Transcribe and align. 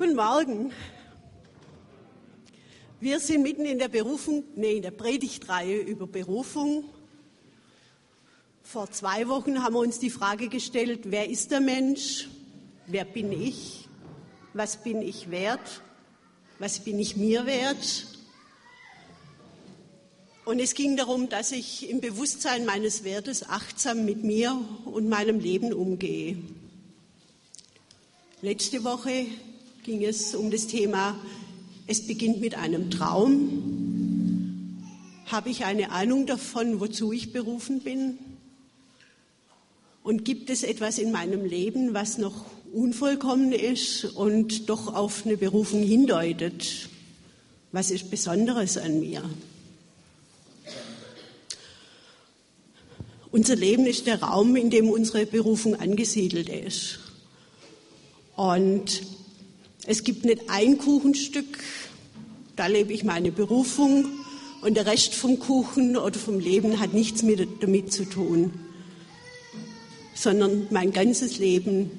Guten 0.00 0.16
Morgen. 0.16 0.72
Wir 3.00 3.20
sind 3.20 3.42
mitten 3.42 3.66
in 3.66 3.78
der 3.78 3.88
Berufung, 3.88 4.44
nee, 4.56 4.76
in 4.76 4.82
der 4.82 4.92
Predigtreihe 4.92 5.76
über 5.76 6.06
Berufung. 6.06 6.84
Vor 8.62 8.90
zwei 8.90 9.28
Wochen 9.28 9.62
haben 9.62 9.74
wir 9.74 9.80
uns 9.80 9.98
die 9.98 10.08
Frage 10.08 10.48
gestellt, 10.48 11.00
wer 11.04 11.28
ist 11.28 11.50
der 11.50 11.60
Mensch? 11.60 12.30
Wer 12.86 13.04
bin 13.04 13.30
ich? 13.30 13.90
Was 14.54 14.82
bin 14.82 15.02
ich 15.02 15.30
wert? 15.30 15.82
Was 16.58 16.80
bin 16.80 16.98
ich 16.98 17.16
mir 17.16 17.44
wert? 17.44 18.06
Und 20.46 20.60
es 20.60 20.72
ging 20.72 20.96
darum, 20.96 21.28
dass 21.28 21.52
ich 21.52 21.90
im 21.90 22.00
Bewusstsein 22.00 22.64
meines 22.64 23.04
Wertes 23.04 23.46
achtsam 23.50 24.06
mit 24.06 24.24
mir 24.24 24.58
und 24.86 25.10
meinem 25.10 25.40
Leben 25.40 25.74
umgehe. 25.74 26.38
Letzte 28.40 28.82
Woche 28.82 29.26
ging 29.84 30.04
es 30.04 30.34
um 30.34 30.50
das 30.50 30.66
Thema, 30.66 31.18
es 31.86 32.06
beginnt 32.06 32.40
mit 32.40 32.54
einem 32.54 32.90
Traum. 32.90 34.76
Habe 35.26 35.48
ich 35.48 35.64
eine 35.64 35.90
Ahnung 35.90 36.26
davon, 36.26 36.80
wozu 36.80 37.12
ich 37.12 37.32
berufen 37.32 37.80
bin? 37.80 38.18
Und 40.02 40.24
gibt 40.24 40.50
es 40.50 40.62
etwas 40.62 40.98
in 40.98 41.12
meinem 41.12 41.44
Leben, 41.44 41.94
was 41.94 42.18
noch 42.18 42.44
unvollkommen 42.72 43.52
ist 43.52 44.04
und 44.04 44.68
doch 44.68 44.94
auf 44.94 45.24
eine 45.24 45.36
Berufung 45.36 45.82
hindeutet? 45.82 46.88
Was 47.72 47.90
ist 47.90 48.10
Besonderes 48.10 48.76
an 48.76 49.00
mir? 49.00 49.22
Unser 53.30 53.56
Leben 53.56 53.86
ist 53.86 54.06
der 54.06 54.22
Raum, 54.22 54.56
in 54.56 54.70
dem 54.70 54.90
unsere 54.90 55.24
Berufung 55.24 55.76
angesiedelt 55.76 56.48
ist. 56.48 56.98
Und 58.34 59.02
es 59.86 60.04
gibt 60.04 60.24
nicht 60.24 60.50
ein 60.50 60.78
Kuchenstück, 60.78 61.58
da 62.56 62.66
lebe 62.66 62.92
ich 62.92 63.04
meine 63.04 63.32
Berufung. 63.32 64.06
Und 64.60 64.74
der 64.76 64.84
Rest 64.84 65.14
vom 65.14 65.38
Kuchen 65.38 65.96
oder 65.96 66.18
vom 66.18 66.38
Leben 66.38 66.80
hat 66.80 66.92
nichts 66.92 67.22
mit, 67.22 67.62
damit 67.62 67.92
zu 67.94 68.04
tun, 68.04 68.52
sondern 70.14 70.66
mein 70.70 70.92
ganzes 70.92 71.38
Leben 71.38 71.90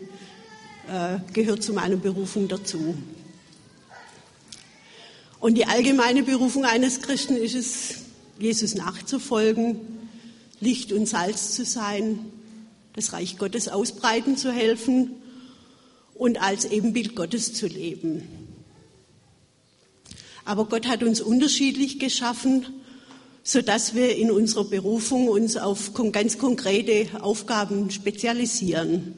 äh, 0.87 1.17
gehört 1.33 1.63
zu 1.63 1.73
meiner 1.73 1.95
Berufung 1.95 2.47
dazu. 2.47 2.93
Und 5.39 5.55
die 5.57 5.65
allgemeine 5.65 6.21
Berufung 6.21 6.65
eines 6.65 7.01
Christen 7.01 7.35
ist 7.35 7.55
es, 7.55 7.95
Jesus 8.37 8.75
nachzufolgen, 8.75 9.79
Licht 10.59 10.93
und 10.93 11.07
Salz 11.07 11.55
zu 11.55 11.65
sein, 11.65 12.19
das 12.93 13.13
Reich 13.13 13.39
Gottes 13.39 13.69
ausbreiten 13.69 14.37
zu 14.37 14.51
helfen 14.51 15.15
und 16.21 16.39
als 16.39 16.65
Ebenbild 16.65 17.15
Gottes 17.15 17.51
zu 17.51 17.65
leben. 17.65 18.21
Aber 20.45 20.65
Gott 20.65 20.87
hat 20.87 21.01
uns 21.01 21.19
unterschiedlich 21.19 21.97
geschaffen, 21.97 22.67
sodass 23.41 23.95
wir 23.95 24.15
in 24.15 24.29
unserer 24.29 24.65
Berufung 24.65 25.27
uns 25.29 25.57
auf 25.57 25.95
ganz 26.11 26.37
konkrete 26.37 27.23
Aufgaben 27.23 27.89
spezialisieren. 27.89 29.15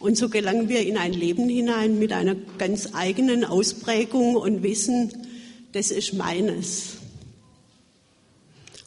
Und 0.00 0.18
so 0.18 0.28
gelangen 0.28 0.68
wir 0.68 0.86
in 0.86 0.98
ein 0.98 1.14
Leben 1.14 1.48
hinein 1.48 1.98
mit 1.98 2.12
einer 2.12 2.36
ganz 2.58 2.90
eigenen 2.92 3.46
Ausprägung 3.46 4.36
und 4.36 4.62
wissen, 4.62 5.14
das 5.72 5.90
ist 5.90 6.12
meines. 6.12 6.96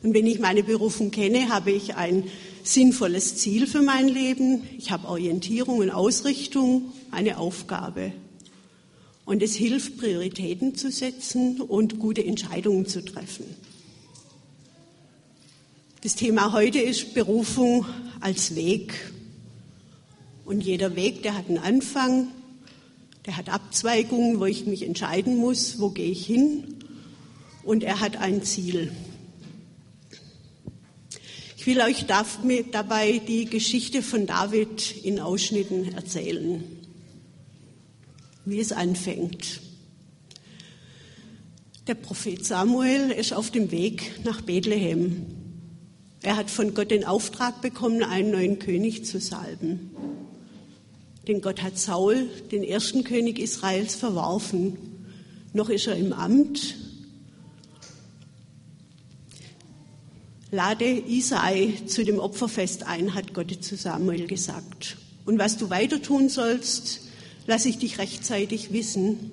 Und 0.03 0.13
wenn 0.13 0.27
ich 0.27 0.37
meine 0.37 0.61
Berufung 0.61 1.09
kenne, 1.09 1.49
habe 1.49 1.71
ich 1.71 1.95
ein 1.95 2.25
sinnvolles 2.67 3.37
Ziel 3.37 3.67
für 3.67 3.81
mein 3.81 4.07
Leben. 4.07 4.63
Ich 4.77 4.91
habe 4.91 5.07
Orientierung 5.07 5.79
und 5.79 5.91
Ausrichtung, 5.91 6.91
eine 7.11 7.37
Aufgabe. 7.37 8.11
Und 9.23 9.41
es 9.41 9.55
hilft, 9.55 9.97
Prioritäten 9.97 10.75
zu 10.75 10.91
setzen 10.91 11.61
und 11.61 11.99
gute 11.99 12.25
Entscheidungen 12.25 12.85
zu 12.85 13.03
treffen. 13.03 13.45
Das 16.01 16.15
Thema 16.15 16.53
heute 16.53 16.79
ist 16.79 17.13
Berufung 17.13 17.85
als 18.19 18.55
Weg. 18.55 18.93
Und 20.43 20.61
jeder 20.61 20.95
Weg, 20.95 21.23
der 21.23 21.35
hat 21.35 21.49
einen 21.49 21.57
Anfang, 21.57 22.27
der 23.25 23.37
hat 23.37 23.49
Abzweigungen, 23.49 24.39
wo 24.39 24.45
ich 24.45 24.67
mich 24.67 24.83
entscheiden 24.83 25.37
muss, 25.37 25.79
wo 25.79 25.89
gehe 25.89 26.11
ich 26.11 26.25
hin. 26.25 26.75
Und 27.63 27.83
er 27.83 27.99
hat 27.99 28.17
ein 28.17 28.43
Ziel. 28.43 28.91
Ich 31.67 31.75
will 31.75 31.81
euch 31.81 32.05
dabei 32.05 33.19
die 33.27 33.45
Geschichte 33.45 34.03
von 34.03 34.27
David 34.27 34.97
in 35.03 35.19
Ausschnitten 35.19 35.95
erzählen, 35.95 36.63
wie 38.45 38.59
es 38.59 38.71
anfängt. 38.71 39.61
Der 41.87 41.95
Prophet 41.95 42.45
Samuel 42.45 43.09
ist 43.09 43.33
auf 43.33 43.49
dem 43.49 43.71
Weg 43.71 44.23
nach 44.23 44.41
Bethlehem. 44.41 45.25
Er 46.21 46.35
hat 46.37 46.51
von 46.51 46.75
Gott 46.75 46.91
den 46.91 47.03
Auftrag 47.03 47.63
bekommen, 47.63 48.03
einen 48.03 48.29
neuen 48.29 48.59
König 48.59 49.03
zu 49.05 49.19
salben. 49.19 49.89
Denn 51.27 51.41
Gott 51.41 51.63
hat 51.63 51.79
Saul, 51.79 52.29
den 52.51 52.63
ersten 52.63 53.03
König 53.03 53.39
Israels, 53.39 53.95
verworfen. 53.95 54.77
Noch 55.53 55.71
ist 55.71 55.87
er 55.87 55.95
im 55.95 56.13
Amt, 56.13 56.75
Lade 60.51 60.85
Isai 60.85 61.73
zu 61.87 62.03
dem 62.03 62.19
Opferfest 62.19 62.83
ein, 62.83 63.15
hat 63.15 63.33
Gott 63.33 63.51
zu 63.63 63.75
Samuel 63.75 64.27
gesagt. 64.27 64.97
Und 65.25 65.39
was 65.39 65.57
du 65.57 65.69
weiter 65.69 66.01
tun 66.01 66.29
sollst, 66.29 67.01
lass 67.47 67.65
ich 67.65 67.79
dich 67.79 67.97
rechtzeitig 67.97 68.71
wissen. 68.71 69.31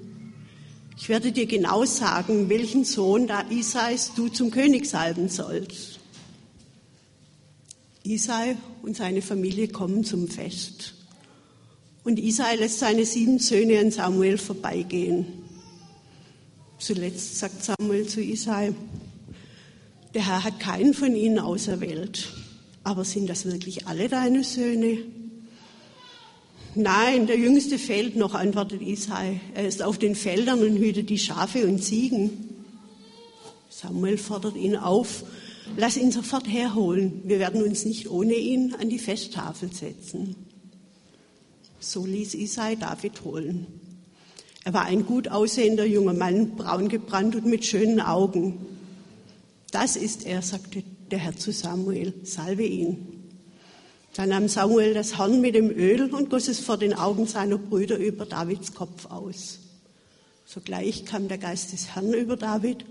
Ich 0.96 1.08
werde 1.08 1.32
dir 1.32 1.46
genau 1.46 1.84
sagen, 1.84 2.48
welchen 2.48 2.84
Sohn 2.84 3.26
da 3.26 3.44
Isais 3.50 4.12
du 4.14 4.28
zum 4.28 4.50
König 4.50 4.86
salben 4.86 5.28
sollst. 5.28 6.00
Isai 8.04 8.56
und 8.82 8.96
seine 8.96 9.22
Familie 9.22 9.68
kommen 9.68 10.04
zum 10.04 10.28
Fest. 10.28 10.94
Und 12.04 12.18
Isai 12.18 12.56
lässt 12.56 12.80
seine 12.80 13.04
sieben 13.04 13.38
Söhne 13.38 13.78
an 13.78 13.90
Samuel 13.90 14.38
vorbeigehen. 14.38 15.26
Zuletzt 16.78 17.38
sagt 17.38 17.62
Samuel 17.62 18.08
zu 18.08 18.20
Isai, 18.20 18.74
der 20.14 20.26
Herr 20.26 20.44
hat 20.44 20.60
keinen 20.60 20.94
von 20.94 21.14
ihnen 21.14 21.38
auserwählt. 21.38 22.32
Aber 22.84 23.04
sind 23.04 23.28
das 23.28 23.44
wirklich 23.44 23.86
alle 23.86 24.08
deine 24.08 24.44
Söhne? 24.44 24.98
Nein, 26.74 27.26
der 27.26 27.38
Jüngste 27.38 27.78
fehlt 27.78 28.16
noch, 28.16 28.34
antwortet 28.34 28.80
Isai. 28.80 29.40
Er 29.54 29.66
ist 29.66 29.82
auf 29.82 29.98
den 29.98 30.14
Feldern 30.14 30.60
und 30.60 30.78
hütet 30.78 31.10
die 31.10 31.18
Schafe 31.18 31.66
und 31.66 31.82
Ziegen. 31.82 32.30
Samuel 33.68 34.16
fordert 34.16 34.56
ihn 34.56 34.76
auf, 34.76 35.24
lass 35.76 35.96
ihn 35.96 36.12
sofort 36.12 36.48
herholen. 36.48 37.22
Wir 37.24 37.38
werden 37.38 37.62
uns 37.62 37.84
nicht 37.84 38.10
ohne 38.10 38.34
ihn 38.34 38.74
an 38.74 38.88
die 38.88 38.98
Festtafel 38.98 39.72
setzen. 39.72 40.34
So 41.78 42.06
ließ 42.06 42.34
Isai 42.34 42.76
David 42.76 43.24
holen. 43.24 43.66
Er 44.64 44.72
war 44.72 44.84
ein 44.84 45.04
gut 45.04 45.28
aussehender 45.28 45.84
junger 45.84 46.14
Mann, 46.14 46.54
braun 46.56 46.88
gebrannt 46.88 47.34
und 47.34 47.46
mit 47.46 47.64
schönen 47.64 48.00
Augen. 48.00 48.71
Das 49.72 49.96
ist 49.96 50.26
er, 50.26 50.42
sagte 50.42 50.84
der 51.10 51.18
Herr 51.18 51.36
zu 51.36 51.50
Samuel, 51.50 52.14
salve 52.22 52.62
ihn. 52.62 53.22
Dann 54.14 54.28
nahm 54.28 54.48
Samuel 54.48 54.92
das 54.92 55.16
Horn 55.16 55.40
mit 55.40 55.54
dem 55.54 55.70
Öl 55.70 56.14
und 56.14 56.28
goss 56.28 56.46
es 56.46 56.60
vor 56.60 56.76
den 56.76 56.92
Augen 56.92 57.26
seiner 57.26 57.56
Brüder 57.56 57.96
über 57.96 58.26
Davids 58.26 58.74
Kopf 58.74 59.06
aus. 59.06 59.58
Sogleich 60.44 61.06
kam 61.06 61.28
der 61.28 61.38
Geist 61.38 61.72
des 61.72 61.94
Herrn 61.94 62.12
über 62.12 62.36
David 62.36 62.84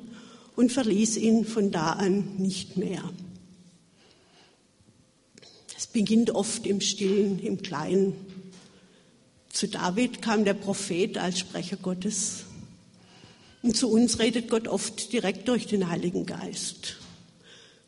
und 0.55 0.71
verließ 0.71 1.17
ihn 1.17 1.45
von 1.45 1.69
da 1.69 1.93
an 1.93 2.37
nicht 2.37 2.77
mehr. 2.77 3.03
Es 5.77 5.85
beginnt 5.85 6.31
oft 6.31 6.65
im 6.65 6.81
Stillen, 6.81 7.37
im 7.39 7.61
Kleinen. 7.61 8.13
Zu 9.49 9.67
David 9.67 10.23
kam 10.23 10.45
der 10.45 10.55
Prophet 10.55 11.19
als 11.19 11.37
Sprecher 11.37 11.77
Gottes. 11.77 12.45
Und 13.63 13.77
zu 13.77 13.89
uns 13.89 14.19
redet 14.19 14.49
Gott 14.49 14.67
oft 14.67 15.13
direkt 15.13 15.47
durch 15.47 15.67
den 15.67 15.89
Heiligen 15.89 16.25
Geist. 16.25 16.97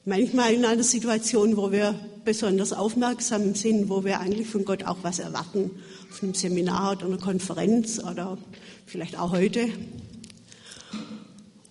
Manchmal 0.06 0.54
in 0.54 0.66
einer 0.66 0.84
Situation, 0.84 1.58
wo 1.58 1.72
wir 1.72 1.96
besonders 2.26 2.74
aufmerksam 2.74 3.56
sind, 3.56 3.90
wo 3.90 4.04
wir 4.04 4.20
eigentlich 4.20 4.48
von 4.48 4.66
Gott 4.66 4.84
auch 4.84 4.98
was 5.02 5.20
erwarten, 5.20 5.72
auf 6.12 6.22
einem 6.22 6.34
Seminar 6.34 6.98
oder 6.98 7.06
einer 7.06 7.18
Konferenz 7.18 8.00
oder 8.00 8.38
vielleicht 8.86 9.18
auch 9.18 9.32
heute. 9.32 9.70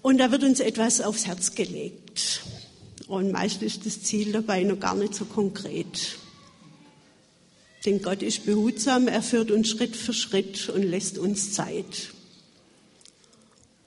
Und 0.00 0.18
da 0.18 0.32
wird 0.32 0.42
uns 0.42 0.60
etwas 0.60 1.00
aufs 1.00 1.26
Herz 1.26 1.54
gelegt. 1.54 2.42
Und 3.06 3.30
meist 3.30 3.62
ist 3.62 3.86
das 3.86 4.02
Ziel 4.02 4.32
dabei 4.32 4.64
noch 4.64 4.80
gar 4.80 4.94
nicht 4.94 5.14
so 5.14 5.26
konkret. 5.26 6.16
Denn 7.84 8.00
Gott 8.00 8.22
ist 8.22 8.46
behutsam, 8.46 9.08
er 9.08 9.22
führt 9.22 9.50
uns 9.50 9.68
Schritt 9.68 9.94
für 9.94 10.12
Schritt 10.12 10.68
und 10.70 10.82
lässt 10.82 11.18
uns 11.18 11.52
Zeit. 11.52 12.12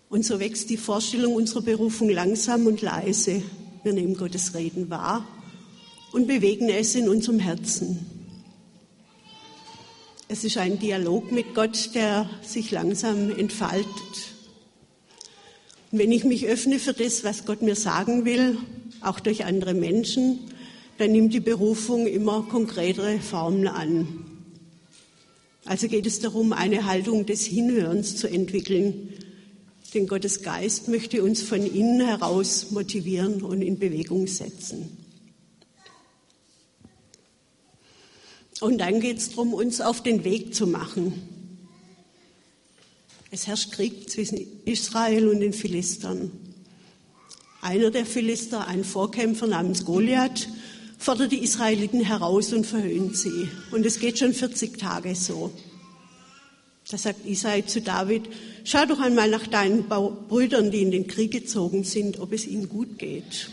Und 0.10 0.26
so 0.26 0.40
wächst 0.40 0.70
die 0.70 0.78
Vorstellung 0.78 1.36
unserer 1.36 1.62
Berufung 1.62 2.10
langsam 2.10 2.68
und 2.68 2.82
leise. 2.82 3.42
Wir 3.84 3.94
nehmen 3.94 4.16
Gottes 4.16 4.54
Reden 4.54 4.90
wahr 4.90 5.28
und 6.12 6.28
bewegen 6.28 6.70
es 6.70 6.96
in 6.96 7.10
unserem 7.10 7.40
Herzen. 7.40 8.06
Es 10.28 10.44
ist 10.44 10.58
ein 10.58 10.80
Dialog 10.80 11.32
mit 11.32 11.54
Gott, 11.54 11.94
der 11.94 12.30
sich 12.42 12.72
langsam 12.72 13.30
entfaltet. 13.30 13.86
Und 15.92 16.00
wenn 16.00 16.12
ich 16.12 16.24
mich 16.24 16.48
öffne 16.48 16.80
für 16.80 16.94
das, 16.94 17.24
was 17.24 17.46
Gott 17.46 17.62
mir 17.62 17.76
sagen 17.76 18.26
will, 18.26 18.58
auch 19.02 19.20
durch 19.20 19.46
andere 19.46 19.74
Menschen, 19.74 20.40
dann 20.98 21.12
nimmt 21.12 21.34
die 21.34 21.42
Berufung 21.42 22.08
immer 22.08 22.44
konkretere 22.44 23.20
Formen 23.20 23.68
an. 23.68 24.26
Also 25.66 25.88
geht 25.88 26.06
es 26.06 26.20
darum, 26.20 26.54
eine 26.54 26.86
Haltung 26.86 27.26
des 27.26 27.46
Hinhörens 27.46 28.16
zu 28.16 28.28
entwickeln. 28.28 29.10
Denn 29.96 30.08
Gottes 30.08 30.42
Geist 30.44 30.90
möchte 30.90 31.24
uns 31.24 31.42
von 31.42 31.66
innen 31.66 32.06
heraus 32.06 32.72
motivieren 32.72 33.42
und 33.42 33.62
in 33.62 33.80
Bewegung 33.80 34.28
setzen. 34.28 34.98
Und 38.60 38.80
dann 38.80 39.00
geht 39.00 39.20
es 39.20 39.30
darum, 39.30 39.54
uns 39.54 39.80
auf 39.80 40.04
den 40.04 40.26
Weg 40.26 40.54
zu 40.54 40.68
machen. 40.68 41.14
Es 43.32 43.48
herrscht 43.48 43.72
Krieg 43.72 44.10
zwischen 44.10 44.38
Israel 44.66 45.30
und 45.30 45.40
den 45.40 45.54
Philistern. 45.54 46.30
Einer 47.62 47.90
der 47.90 48.06
Philister, 48.06 48.68
ein 48.68 48.84
Vorkämpfer 48.84 49.48
namens 49.48 49.86
Goliath, 49.86 50.50
fordert 50.98 51.32
die 51.32 51.44
Israeliten 51.44 52.02
heraus 52.02 52.52
und 52.52 52.66
verhöhnt 52.66 53.16
sie. 53.16 53.48
Und 53.72 53.86
es 53.86 54.00
geht 54.00 54.20
schon 54.20 54.34
40 54.34 54.78
Tage 54.78 55.16
so. 55.16 55.54
Da 56.90 57.00
sagt 57.00 57.26
Isai 57.26 57.62
zu 57.62 57.82
David, 57.82 58.24
schau 58.64 58.86
doch 58.86 59.00
einmal 59.00 59.30
nach 59.30 59.48
deinen 59.48 59.86
Brüdern, 59.88 60.70
die 60.70 60.84
in 60.84 60.92
den 60.92 61.08
Krieg 61.08 61.32
gezogen 61.32 61.84
sind, 61.84 62.20
ob 62.20 62.32
es 62.32 62.46
ihnen 62.46 62.70
gut 62.70 63.00
geht. 63.00 63.50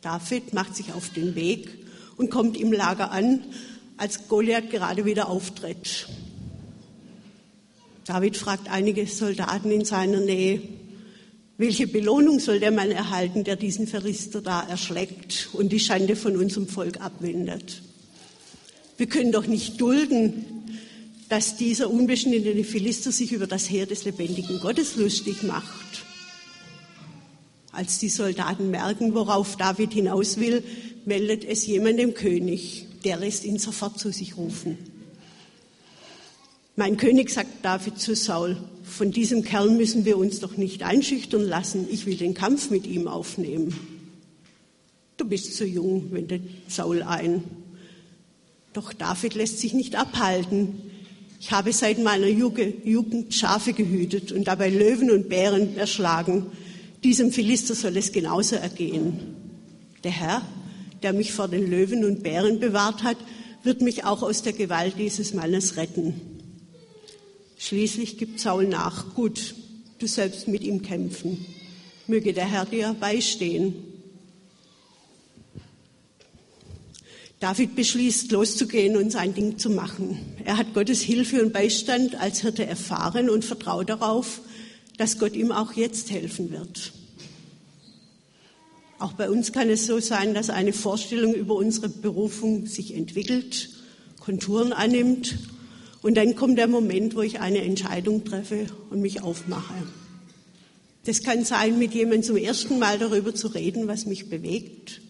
David 0.00 0.54
macht 0.54 0.74
sich 0.74 0.94
auf 0.94 1.10
den 1.10 1.34
Weg 1.34 1.68
und 2.16 2.30
kommt 2.30 2.58
im 2.58 2.72
Lager 2.72 3.10
an, 3.10 3.44
als 3.98 4.28
Goliath 4.28 4.70
gerade 4.70 5.04
wieder 5.04 5.28
auftritt. 5.28 6.08
David 8.06 8.36
fragt 8.38 8.70
einige 8.70 9.06
Soldaten 9.06 9.70
in 9.70 9.84
seiner 9.84 10.20
Nähe, 10.20 10.62
welche 11.58 11.86
Belohnung 11.86 12.40
soll 12.40 12.60
der 12.60 12.72
Mann 12.72 12.90
erhalten, 12.90 13.44
der 13.44 13.56
diesen 13.56 13.86
Philister 13.86 14.40
da 14.40 14.62
erschlägt 14.62 15.50
und 15.52 15.70
die 15.70 15.78
Schande 15.78 16.16
von 16.16 16.36
unserem 16.36 16.66
Volk 16.66 17.00
abwendet? 17.00 17.82
Wir 18.96 19.06
können 19.06 19.32
doch 19.32 19.46
nicht 19.46 19.80
dulden, 19.80 20.51
dass 21.32 21.56
dieser 21.56 21.90
unbeschnittene 21.90 22.62
Philister 22.62 23.10
sich 23.10 23.32
über 23.32 23.46
das 23.46 23.70
Heer 23.70 23.86
des 23.86 24.04
lebendigen 24.04 24.60
Gottes 24.60 24.96
lustig 24.96 25.42
macht. 25.42 26.04
Als 27.72 27.98
die 27.98 28.10
Soldaten 28.10 28.70
merken, 28.70 29.14
worauf 29.14 29.56
David 29.56 29.94
hinaus 29.94 30.38
will, 30.38 30.62
meldet 31.06 31.42
es 31.42 31.66
jemand 31.66 31.98
dem 31.98 32.12
König 32.12 32.86
der 33.04 33.16
lässt 33.16 33.46
ihn 33.46 33.58
sofort 33.58 33.98
zu 33.98 34.12
sich 34.12 34.36
rufen. 34.36 34.76
Mein 36.76 36.98
König 36.98 37.30
sagt 37.30 37.64
David 37.64 37.98
zu 37.98 38.14
Saul, 38.14 38.62
von 38.84 39.10
diesem 39.10 39.42
Kerl 39.42 39.70
müssen 39.70 40.04
wir 40.04 40.18
uns 40.18 40.40
doch 40.40 40.58
nicht 40.58 40.82
einschüchtern 40.82 41.42
lassen, 41.42 41.88
ich 41.90 42.04
will 42.04 42.18
den 42.18 42.34
Kampf 42.34 42.68
mit 42.68 42.86
ihm 42.86 43.08
aufnehmen. 43.08 43.74
Du 45.16 45.24
bist 45.24 45.56
zu 45.56 45.64
jung, 45.64 46.12
wendet 46.12 46.42
Saul 46.68 47.02
ein. 47.02 47.42
Doch 48.74 48.92
David 48.92 49.34
lässt 49.34 49.60
sich 49.60 49.72
nicht 49.72 49.96
abhalten. 49.96 50.91
Ich 51.42 51.50
habe 51.50 51.72
seit 51.72 51.98
meiner 51.98 52.28
Jugend 52.28 53.34
Schafe 53.34 53.72
gehütet 53.72 54.30
und 54.30 54.44
dabei 54.44 54.70
Löwen 54.70 55.10
und 55.10 55.28
Bären 55.28 55.76
erschlagen. 55.76 56.46
Diesem 57.02 57.32
Philister 57.32 57.74
soll 57.74 57.96
es 57.96 58.12
genauso 58.12 58.54
ergehen. 58.54 59.18
Der 60.04 60.12
Herr 60.12 60.42
der 61.02 61.12
mich 61.12 61.32
vor 61.32 61.48
den 61.48 61.68
Löwen 61.68 62.04
und 62.04 62.22
Bären 62.22 62.60
bewahrt 62.60 63.02
hat, 63.02 63.16
wird 63.64 63.82
mich 63.82 64.04
auch 64.04 64.22
aus 64.22 64.42
der 64.42 64.52
Gewalt 64.52 64.94
dieses 64.98 65.34
Mannes 65.34 65.76
retten. 65.76 66.14
Schließlich 67.58 68.18
gibt 68.18 68.40
Saul 68.40 68.68
nach, 68.68 69.14
gut, 69.14 69.56
du 69.98 70.06
selbst 70.06 70.48
mit 70.48 70.62
ihm 70.62 70.82
kämpfen. 70.82 71.44
Möge 72.06 72.32
der 72.32 72.46
Herr 72.46 72.66
dir 72.66 72.94
beistehen. 72.98 73.74
David 77.42 77.74
beschließt, 77.74 78.30
loszugehen 78.30 78.96
und 78.96 79.10
sein 79.10 79.34
Ding 79.34 79.58
zu 79.58 79.68
machen. 79.68 80.16
Er 80.44 80.58
hat 80.58 80.74
Gottes 80.74 81.00
Hilfe 81.00 81.42
und 81.42 81.52
Beistand 81.52 82.14
als 82.14 82.40
Hirte 82.40 82.64
erfahren 82.64 83.28
und 83.28 83.44
vertraut 83.44 83.88
darauf, 83.88 84.42
dass 84.96 85.18
Gott 85.18 85.34
ihm 85.34 85.50
auch 85.50 85.72
jetzt 85.72 86.12
helfen 86.12 86.52
wird. 86.52 86.92
Auch 89.00 89.14
bei 89.14 89.28
uns 89.28 89.52
kann 89.52 89.68
es 89.70 89.86
so 89.86 89.98
sein, 89.98 90.34
dass 90.34 90.50
eine 90.50 90.72
Vorstellung 90.72 91.34
über 91.34 91.56
unsere 91.56 91.88
Berufung 91.88 92.66
sich 92.66 92.94
entwickelt, 92.94 93.70
Konturen 94.20 94.72
annimmt 94.72 95.36
und 96.00 96.16
dann 96.16 96.36
kommt 96.36 96.58
der 96.58 96.68
Moment, 96.68 97.16
wo 97.16 97.22
ich 97.22 97.40
eine 97.40 97.62
Entscheidung 97.62 98.24
treffe 98.24 98.66
und 98.90 99.00
mich 99.00 99.20
aufmache. 99.20 99.74
Das 101.06 101.24
kann 101.24 101.44
sein, 101.44 101.76
mit 101.76 101.92
jemandem 101.92 102.22
zum 102.22 102.36
ersten 102.36 102.78
Mal 102.78 103.00
darüber 103.00 103.34
zu 103.34 103.48
reden, 103.48 103.88
was 103.88 104.06
mich 104.06 104.30
bewegt. 104.30 105.00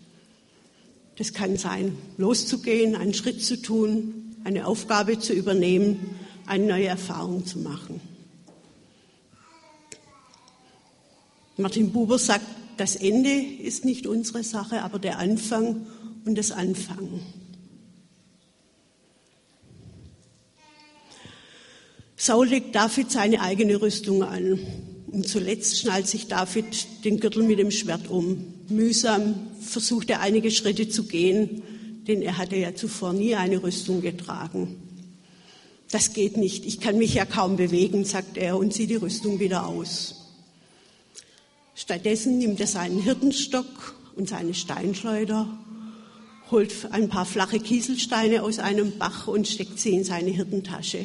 Das 1.23 1.33
kann 1.33 1.57
sein, 1.57 1.97
loszugehen, 2.17 2.97
einen 2.97 3.15
Schritt 3.15 3.45
zu 3.45 3.63
tun, 3.63 4.35
eine 4.43 4.67
Aufgabe 4.67 5.21
zu 5.21 5.33
übernehmen, 5.33 6.17
eine 6.47 6.67
neue 6.67 6.87
Erfahrung 6.87 7.47
zu 7.47 7.61
machen. 7.61 8.01
Martin 11.57 11.93
Buber 11.93 12.19
sagt, 12.19 12.45
das 12.77 12.97
Ende 12.97 13.31
ist 13.31 13.85
nicht 13.85 14.09
unsere 14.09 14.43
Sache, 14.43 14.83
aber 14.83 14.99
der 14.99 15.21
Anfang 15.21 15.87
und 16.25 16.37
das 16.37 16.51
Anfangen. 16.51 17.21
Saul 22.17 22.49
legt 22.49 22.75
David 22.75 23.13
seine 23.13 23.43
eigene 23.43 23.81
Rüstung 23.81 24.25
an. 24.25 24.59
Und 25.07 25.29
zuletzt 25.29 25.79
schnallt 25.79 26.09
sich 26.09 26.27
David 26.27 27.05
den 27.05 27.21
Gürtel 27.21 27.45
mit 27.45 27.61
dem 27.61 27.71
Schwert 27.71 28.11
um. 28.11 28.52
Mühsam 28.71 29.35
versucht 29.61 30.11
er 30.11 30.21
einige 30.21 30.51
Schritte 30.51 30.89
zu 30.89 31.05
gehen, 31.05 31.63
denn 32.07 32.23
er 32.23 32.39
hatte 32.39 32.57
ja 32.57 32.75
zuvor 32.75 33.13
nie 33.13 33.35
eine 33.35 33.63
Rüstung 33.63 34.01
getragen. 34.01 34.77
Das 35.91 36.15
geht 36.15 36.37
nicht, 36.37 36.65
ich 36.65 36.81
kann 36.81 36.97
mich 36.99 37.15
ja 37.15 37.25
kaum 37.25 37.57
bewegen, 37.57 38.05
sagt 38.05 38.39
er 38.39 38.57
und 38.57 38.73
zieht 38.73 38.91
die 38.91 38.97
Rüstung 38.97 39.41
wieder 39.41 39.67
aus. 39.67 40.23
Stattdessen 41.75 42.39
nimmt 42.39 42.61
er 42.61 42.67
seinen 42.67 43.03
Hirtenstock 43.03 43.95
und 44.17 44.29
seine 44.29 44.55
Steinschleuder, 44.55 45.59
holt 46.51 46.93
ein 46.93 47.09
paar 47.09 47.27
flache 47.27 47.61
Kieselsteine 47.61 48.43
aus 48.43 48.59
einem 48.59 48.99
Bach 48.99 49.27
und 49.27 49.49
steckt 49.49 49.79
sie 49.79 49.91
in 49.91 50.05
seine 50.05 50.31
Hirtentasche. 50.31 51.05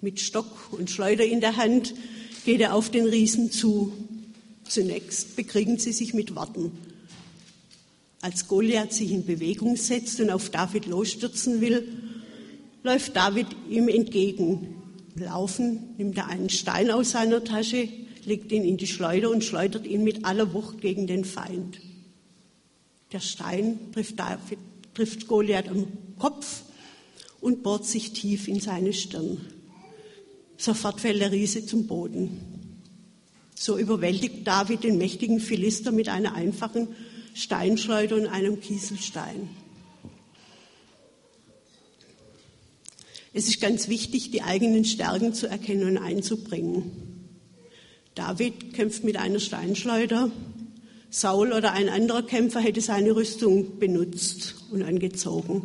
Mit 0.00 0.20
Stock 0.20 0.72
und 0.72 0.90
Schleuder 0.90 1.24
in 1.24 1.40
der 1.40 1.56
Hand 1.56 1.94
geht 2.44 2.60
er 2.60 2.74
auf 2.74 2.90
den 2.90 3.06
Riesen 3.06 3.50
zu. 3.52 3.92
Zunächst 4.68 5.36
bekriegen 5.36 5.78
sie 5.78 5.92
sich 5.92 6.14
mit 6.14 6.34
Worten. 6.34 6.72
Als 8.20 8.46
Goliath 8.46 8.92
sich 8.92 9.10
in 9.10 9.26
Bewegung 9.26 9.76
setzt 9.76 10.20
und 10.20 10.30
auf 10.30 10.50
David 10.50 10.86
losstürzen 10.86 11.60
will, 11.60 11.88
läuft 12.82 13.16
David 13.16 13.48
ihm 13.68 13.88
entgegen. 13.88 14.76
Laufen 15.16 15.94
nimmt 15.98 16.16
er 16.16 16.28
einen 16.28 16.48
Stein 16.48 16.90
aus 16.90 17.10
seiner 17.10 17.42
Tasche, 17.44 17.88
legt 18.24 18.52
ihn 18.52 18.64
in 18.64 18.76
die 18.76 18.86
Schleuder 18.86 19.30
und 19.30 19.44
schleudert 19.44 19.86
ihn 19.86 20.04
mit 20.04 20.24
aller 20.24 20.54
Wucht 20.54 20.80
gegen 20.80 21.06
den 21.06 21.24
Feind. 21.24 21.80
Der 23.12 23.20
Stein 23.20 23.78
trifft, 23.92 24.18
David, 24.18 24.58
trifft 24.94 25.26
Goliath 25.26 25.68
am 25.68 25.86
Kopf 26.18 26.62
und 27.40 27.62
bohrt 27.62 27.84
sich 27.84 28.12
tief 28.12 28.48
in 28.48 28.60
seine 28.60 28.92
Stirn. 28.92 29.40
Sofort 30.56 31.00
fällt 31.00 31.20
der 31.20 31.32
Riese 31.32 31.66
zum 31.66 31.86
Boden. 31.88 32.51
So 33.64 33.78
überwältigt 33.78 34.44
David 34.44 34.82
den 34.82 34.98
mächtigen 34.98 35.38
Philister 35.38 35.92
mit 35.92 36.08
einer 36.08 36.34
einfachen 36.34 36.88
Steinschleuder 37.32 38.16
und 38.16 38.26
einem 38.26 38.60
Kieselstein. 38.60 39.50
Es 43.32 43.46
ist 43.46 43.60
ganz 43.60 43.86
wichtig, 43.86 44.32
die 44.32 44.42
eigenen 44.42 44.84
Stärken 44.84 45.32
zu 45.32 45.46
erkennen 45.46 45.86
und 45.90 45.98
einzubringen. 45.98 46.90
David 48.16 48.74
kämpft 48.74 49.04
mit 49.04 49.16
einer 49.16 49.38
Steinschleuder. 49.38 50.32
Saul 51.10 51.52
oder 51.52 51.70
ein 51.72 51.88
anderer 51.88 52.24
Kämpfer 52.24 52.58
hätte 52.58 52.80
seine 52.80 53.14
Rüstung 53.14 53.78
benutzt 53.78 54.56
und 54.72 54.82
angezogen. 54.82 55.62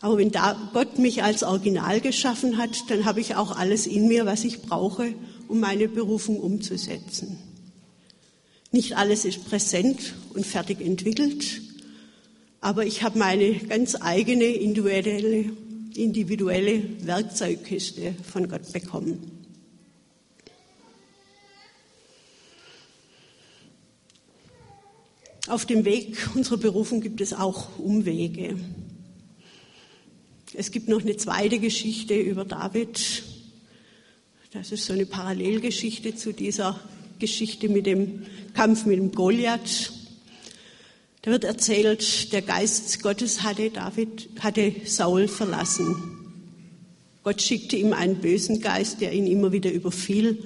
Aber 0.00 0.18
wenn 0.18 0.30
Gott 0.72 1.00
mich 1.00 1.24
als 1.24 1.42
Original 1.42 2.00
geschaffen 2.00 2.58
hat, 2.58 2.90
dann 2.90 3.06
habe 3.06 3.20
ich 3.20 3.34
auch 3.34 3.56
alles 3.56 3.88
in 3.88 4.06
mir, 4.06 4.24
was 4.24 4.44
ich 4.44 4.62
brauche, 4.62 5.14
um 5.48 5.60
meine 5.60 5.88
Berufung 5.88 6.38
umzusetzen. 6.40 7.38
Nicht 8.72 8.96
alles 8.96 9.24
ist 9.24 9.44
präsent 9.44 10.14
und 10.34 10.44
fertig 10.44 10.80
entwickelt, 10.80 11.62
aber 12.60 12.86
ich 12.86 13.02
habe 13.02 13.18
meine 13.18 13.54
ganz 13.54 13.94
eigene 14.00 14.46
individuelle, 14.46 15.52
individuelle 15.94 16.82
Werkzeugkiste 17.06 18.14
von 18.24 18.48
Gott 18.48 18.72
bekommen. 18.72 19.44
Auf 25.46 25.66
dem 25.66 25.84
Weg 25.84 26.16
unserer 26.34 26.56
Berufung 26.56 27.02
gibt 27.02 27.20
es 27.20 27.34
auch 27.34 27.78
Umwege. 27.78 28.56
Es 30.54 30.70
gibt 30.70 30.88
noch 30.88 31.02
eine 31.02 31.16
zweite 31.16 31.58
Geschichte 31.58 32.14
über 32.14 32.44
David. 32.44 33.24
Das 34.54 34.70
ist 34.70 34.86
so 34.86 34.92
eine 34.92 35.04
Parallelgeschichte 35.04 36.14
zu 36.14 36.32
dieser 36.32 36.78
Geschichte 37.18 37.68
mit 37.68 37.86
dem 37.86 38.22
Kampf 38.54 38.86
mit 38.86 38.98
dem 38.98 39.10
Goliath. 39.10 39.92
Da 41.22 41.32
wird 41.32 41.42
erzählt, 41.42 42.32
der 42.32 42.40
Geist 42.40 43.02
Gottes 43.02 43.42
hatte 43.42 43.70
David, 43.70 44.28
hatte 44.38 44.72
Saul 44.84 45.26
verlassen. 45.26 45.96
Gott 47.24 47.42
schickte 47.42 47.74
ihm 47.74 47.92
einen 47.92 48.20
bösen 48.20 48.60
Geist, 48.60 49.00
der 49.00 49.12
ihn 49.12 49.26
immer 49.26 49.50
wieder 49.50 49.72
überfiel 49.72 50.44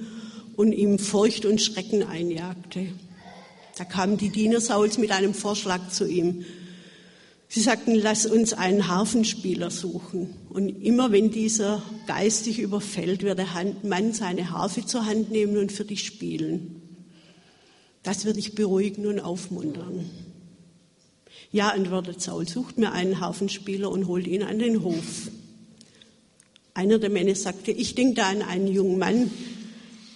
und 0.55 0.71
ihm 0.71 0.97
Furcht 0.97 1.45
und 1.45 1.61
Schrecken 1.61 2.01
einjagte. 2.01 2.87
Da 3.77 3.85
kamen 3.85 4.17
die 4.17 4.29
Diener 4.29 4.59
Sauls 4.59 4.97
mit 4.97 5.11
einem 5.11 5.35
Vorschlag 5.35 5.89
zu 5.89 6.07
ihm. 6.09 6.45
Sie 7.51 7.61
sagten, 7.61 7.95
lass 7.95 8.27
uns 8.27 8.53
einen 8.53 8.87
Harfenspieler 8.87 9.71
suchen. 9.71 10.35
Und 10.49 10.69
immer 10.69 11.11
wenn 11.11 11.31
dieser 11.31 11.81
Geist 12.05 12.45
dich 12.45 12.59
überfällt, 12.59 13.23
wird 13.23 13.39
der 13.39 13.47
Mann 13.81 14.13
seine 14.13 14.51
Harfe 14.51 14.85
zur 14.85 15.07
Hand 15.07 15.31
nehmen 15.31 15.57
und 15.57 15.71
für 15.71 15.83
dich 15.83 16.05
spielen. 16.05 16.79
Das 18.03 18.23
wird 18.25 18.37
dich 18.37 18.53
beruhigen 18.53 19.07
und 19.07 19.19
aufmuntern. 19.19 20.07
Ja, 21.51 21.69
antwortet 21.69 22.21
Saul, 22.21 22.47
sucht 22.47 22.77
mir 22.77 22.91
einen 22.91 23.19
Harfenspieler 23.19 23.89
und 23.89 24.05
holt 24.05 24.27
ihn 24.27 24.43
an 24.43 24.59
den 24.59 24.83
Hof. 24.83 25.31
Einer 26.75 26.99
der 26.99 27.09
Männer 27.09 27.33
sagte, 27.33 27.71
ich 27.71 27.95
denke 27.95 28.13
da 28.13 28.29
an 28.29 28.43
einen 28.43 28.67
jungen 28.67 28.99
Mann, 28.99 29.31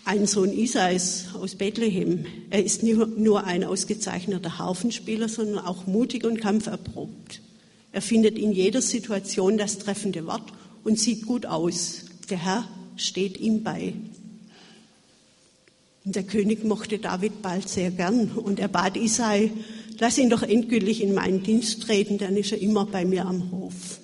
einen 0.05 0.27
Sohn 0.27 0.51
Isais 0.51 1.27
aus 1.33 1.55
Bethlehem. 1.55 2.25
Er 2.49 2.63
ist 2.63 2.83
nur 2.83 3.43
ein 3.45 3.63
ausgezeichneter 3.63 4.57
Harfenspieler, 4.57 5.29
sondern 5.29 5.59
auch 5.59 5.87
mutig 5.87 6.25
und 6.25 6.41
kampferprobt. 6.41 7.41
Er 7.91 8.01
findet 8.01 8.37
in 8.37 8.51
jeder 8.51 8.81
Situation 8.81 9.57
das 9.57 9.77
treffende 9.77 10.25
Wort 10.25 10.51
und 10.83 10.99
sieht 10.99 11.25
gut 11.25 11.45
aus. 11.45 12.05
Der 12.29 12.43
Herr 12.43 12.67
steht 12.97 13.39
ihm 13.39 13.63
bei. 13.63 13.93
Und 16.03 16.15
der 16.15 16.23
König 16.23 16.65
mochte 16.65 16.99
David 16.99 17.41
bald 17.41 17.69
sehr 17.69 17.91
gern 17.91 18.31
und 18.31 18.59
er 18.59 18.67
bat 18.67 18.97
Isai, 18.97 19.51
lass 19.99 20.17
ihn 20.17 20.29
doch 20.29 20.43
endgültig 20.43 21.01
in 21.01 21.13
meinen 21.13 21.43
Dienst 21.43 21.83
treten, 21.83 22.17
dann 22.17 22.35
ist 22.35 22.51
er 22.51 22.59
immer 22.59 22.85
bei 22.85 23.05
mir 23.05 23.25
am 23.25 23.51
Hof. 23.51 23.99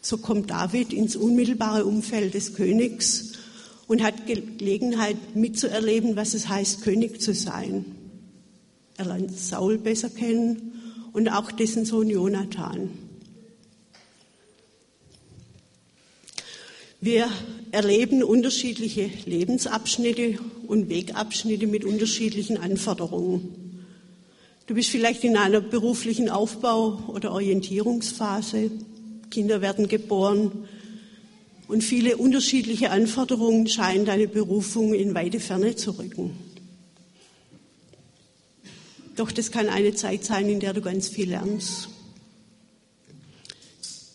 So 0.00 0.18
kommt 0.18 0.50
David 0.50 0.92
ins 0.92 1.16
unmittelbare 1.16 1.84
Umfeld 1.84 2.34
des 2.34 2.54
Königs 2.54 3.33
und 3.86 4.02
hat 4.02 4.26
Gelegenheit 4.26 5.16
mitzuerleben, 5.34 6.16
was 6.16 6.34
es 6.34 6.48
heißt, 6.48 6.82
König 6.82 7.20
zu 7.20 7.34
sein. 7.34 7.84
Er 8.96 9.06
lernt 9.06 9.36
Saul 9.36 9.78
besser 9.78 10.10
kennen 10.10 10.72
und 11.12 11.28
auch 11.28 11.50
dessen 11.50 11.84
Sohn 11.84 12.08
Jonathan. 12.08 12.90
Wir 17.00 17.28
erleben 17.70 18.22
unterschiedliche 18.22 19.10
Lebensabschnitte 19.26 20.38
und 20.66 20.88
Wegabschnitte 20.88 21.66
mit 21.66 21.84
unterschiedlichen 21.84 22.56
Anforderungen. 22.56 23.74
Du 24.66 24.74
bist 24.74 24.88
vielleicht 24.88 25.22
in 25.24 25.36
einer 25.36 25.60
beruflichen 25.60 26.30
Aufbau- 26.30 27.00
oder 27.08 27.32
Orientierungsphase. 27.32 28.70
Kinder 29.30 29.60
werden 29.60 29.88
geboren, 29.88 30.66
und 31.68 31.82
viele 31.82 32.16
unterschiedliche 32.16 32.90
Anforderungen 32.90 33.66
scheinen 33.66 34.04
deine 34.04 34.28
Berufung 34.28 34.94
in 34.94 35.14
weite 35.14 35.40
Ferne 35.40 35.76
zu 35.76 35.92
rücken. 35.92 36.36
Doch 39.16 39.30
das 39.30 39.50
kann 39.50 39.68
eine 39.68 39.94
Zeit 39.94 40.24
sein, 40.24 40.48
in 40.48 40.60
der 40.60 40.72
du 40.72 40.80
ganz 40.80 41.08
viel 41.08 41.30
lernst. 41.30 41.88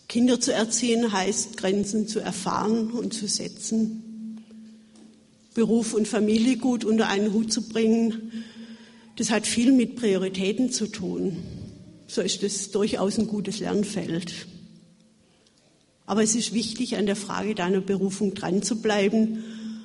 Kinder 0.08 0.40
zu 0.40 0.54
erziehen 0.54 1.12
heißt, 1.12 1.58
Grenzen 1.58 2.08
zu 2.08 2.20
erfahren 2.20 2.92
und 2.92 3.14
zu 3.14 3.28
setzen. 3.28 4.04
Beruf 5.54 5.94
und 5.94 6.08
Familie 6.08 6.58
gut 6.58 6.84
unter 6.84 7.08
einen 7.08 7.34
Hut 7.34 7.54
zu 7.54 7.70
bringen, 7.70 8.44
das 9.18 9.32
hat 9.32 9.46
viel 9.46 9.72
mit 9.72 9.98
Prioritäten 9.98 10.72
zu 10.72 10.88
tun. 10.88 11.38
So 12.08 12.22
ist 12.22 12.42
es 12.42 12.72
durchaus 12.72 13.18
ein 13.18 13.28
gutes 13.28 13.60
Lernfeld. 13.60 14.48
Aber 16.10 16.24
es 16.24 16.34
ist 16.34 16.56
wichtig, 16.56 16.98
an 16.98 17.06
der 17.06 17.16
Frage 17.16 17.54
deiner 17.54 17.82
Berufung 17.82 18.34
dran 18.34 18.64
zu 18.64 18.82
bleiben, 18.82 19.44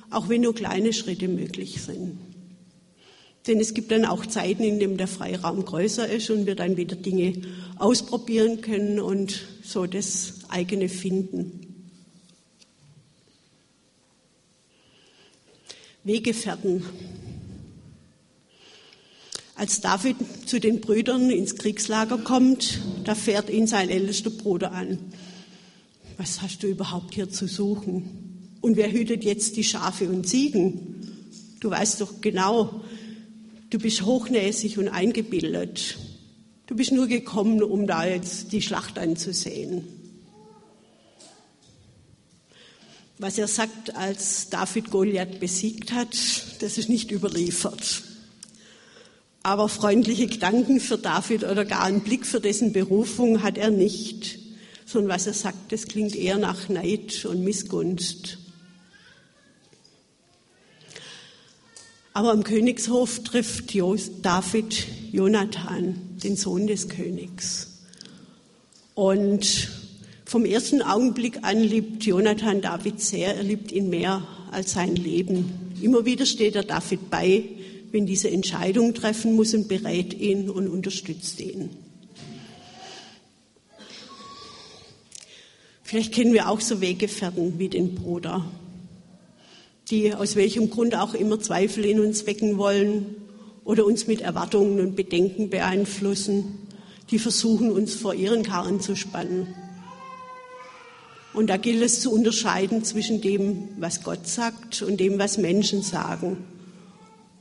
auch 0.09 0.27
wenn 0.27 0.41
nur 0.41 0.55
kleine 0.55 0.91
Schritte 0.91 1.27
möglich 1.27 1.83
sind. 1.83 2.17
Denn 3.45 3.59
es 3.59 3.75
gibt 3.75 3.91
dann 3.91 4.05
auch 4.05 4.25
Zeiten, 4.25 4.63
in 4.63 4.79
denen 4.79 4.97
der 4.97 5.07
Freiraum 5.07 5.63
größer 5.63 6.09
ist 6.09 6.31
und 6.31 6.47
wir 6.47 6.55
dann 6.55 6.77
wieder 6.77 6.95
Dinge 6.95 7.43
ausprobieren 7.77 8.61
können 8.61 8.99
und 8.99 9.39
so 9.61 9.85
das 9.85 10.33
eigene 10.49 10.89
finden. 10.89 11.85
Weggefährten. 16.05 16.83
Als 19.53 19.79
David 19.79 20.15
zu 20.47 20.59
den 20.59 20.81
Brüdern 20.81 21.29
ins 21.29 21.55
Kriegslager 21.55 22.17
kommt, 22.17 22.81
da 23.03 23.13
fährt 23.13 23.51
ihn 23.51 23.67
sein 23.67 23.91
ältester 23.91 24.31
Bruder 24.31 24.71
an 24.71 24.97
was 26.17 26.41
hast 26.41 26.63
du 26.63 26.67
überhaupt 26.67 27.13
hier 27.13 27.29
zu 27.29 27.47
suchen? 27.47 28.57
Und 28.61 28.77
wer 28.77 28.91
hütet 28.91 29.23
jetzt 29.23 29.57
die 29.57 29.63
Schafe 29.63 30.09
und 30.09 30.27
Ziegen? 30.27 30.95
Du 31.59 31.69
weißt 31.69 32.01
doch 32.01 32.21
genau, 32.21 32.81
du 33.69 33.79
bist 33.79 34.03
hochnäsig 34.03 34.77
und 34.77 34.87
eingebildet. 34.87 35.97
Du 36.67 36.75
bist 36.75 36.91
nur 36.91 37.07
gekommen, 37.07 37.61
um 37.61 37.85
da 37.85 38.05
jetzt 38.05 38.51
die 38.51 38.61
Schlacht 38.61 38.97
anzusehen. 38.97 39.83
Was 43.17 43.37
er 43.37 43.47
sagt, 43.47 43.95
als 43.95 44.49
David 44.49 44.91
Goliath 44.91 45.39
besiegt 45.39 45.93
hat, 45.93 46.15
das 46.59 46.77
ist 46.77 46.89
nicht 46.89 47.11
überliefert. 47.11 48.03
Aber 49.43 49.69
freundliche 49.69 50.27
Gedanken 50.27 50.79
für 50.79 50.97
David 50.97 51.43
oder 51.43 51.65
gar 51.65 51.83
einen 51.83 52.01
Blick 52.01 52.25
für 52.25 52.41
dessen 52.41 52.73
Berufung 52.73 53.43
hat 53.43 53.57
er 53.57 53.69
nicht 53.69 54.44
sondern 54.95 55.13
was 55.13 55.27
er 55.27 55.33
sagt, 55.33 55.73
das 55.73 55.87
klingt 55.87 56.15
eher 56.15 56.37
nach 56.37 56.69
Neid 56.69 57.25
und 57.25 57.43
Missgunst. 57.43 58.37
Aber 62.13 62.31
am 62.31 62.45
Königshof 62.45 63.21
trifft 63.25 63.75
David 63.75 64.87
Jonathan, 65.11 66.17
den 66.23 66.37
Sohn 66.37 66.65
des 66.67 66.87
Königs. 66.87 67.81
Und 68.93 69.69
vom 70.23 70.45
ersten 70.45 70.81
Augenblick 70.81 71.39
an 71.41 71.59
liebt 71.59 72.05
Jonathan 72.05 72.61
David 72.61 73.01
sehr, 73.01 73.35
er 73.35 73.43
liebt 73.43 73.73
ihn 73.73 73.89
mehr 73.89 74.25
als 74.51 74.71
sein 74.71 74.95
Leben. 74.95 75.75
Immer 75.81 76.05
wieder 76.05 76.25
steht 76.25 76.55
er 76.55 76.63
David 76.63 77.09
bei, 77.09 77.43
wenn 77.91 78.05
diese 78.05 78.31
Entscheidung 78.31 78.93
treffen 78.93 79.35
muss 79.35 79.53
und 79.53 79.67
berät 79.67 80.13
ihn 80.13 80.49
und 80.49 80.69
unterstützt 80.69 81.41
ihn. 81.41 81.84
Vielleicht 85.87 86.15
kennen 86.15 86.33
wir 86.33 86.49
auch 86.49 86.61
so 86.61 86.81
Weggefährten 86.81 87.59
wie 87.59 87.69
den 87.69 87.93
Bruder, 87.93 88.43
die 89.91 90.15
aus 90.15 90.35
welchem 90.35 90.71
Grund 90.71 90.95
auch 90.95 91.13
immer 91.13 91.39
Zweifel 91.39 91.85
in 91.85 91.99
uns 91.99 92.25
wecken 92.25 92.57
wollen 92.57 93.15
oder 93.63 93.85
uns 93.85 94.07
mit 94.07 94.21
Erwartungen 94.21 94.79
und 94.79 94.95
Bedenken 94.95 95.51
beeinflussen, 95.51 96.57
die 97.11 97.19
versuchen, 97.19 97.71
uns 97.71 97.93
vor 97.93 98.15
ihren 98.15 98.41
Karren 98.41 98.81
zu 98.81 98.95
spannen. 98.95 99.53
Und 101.33 101.51
da 101.51 101.57
gilt 101.57 101.83
es 101.83 101.99
zu 101.99 102.11
unterscheiden 102.11 102.83
zwischen 102.83 103.21
dem, 103.21 103.69
was 103.77 104.01
Gott 104.01 104.27
sagt 104.27 104.81
und 104.81 104.99
dem, 104.99 105.19
was 105.19 105.37
Menschen 105.37 105.83
sagen. 105.83 106.37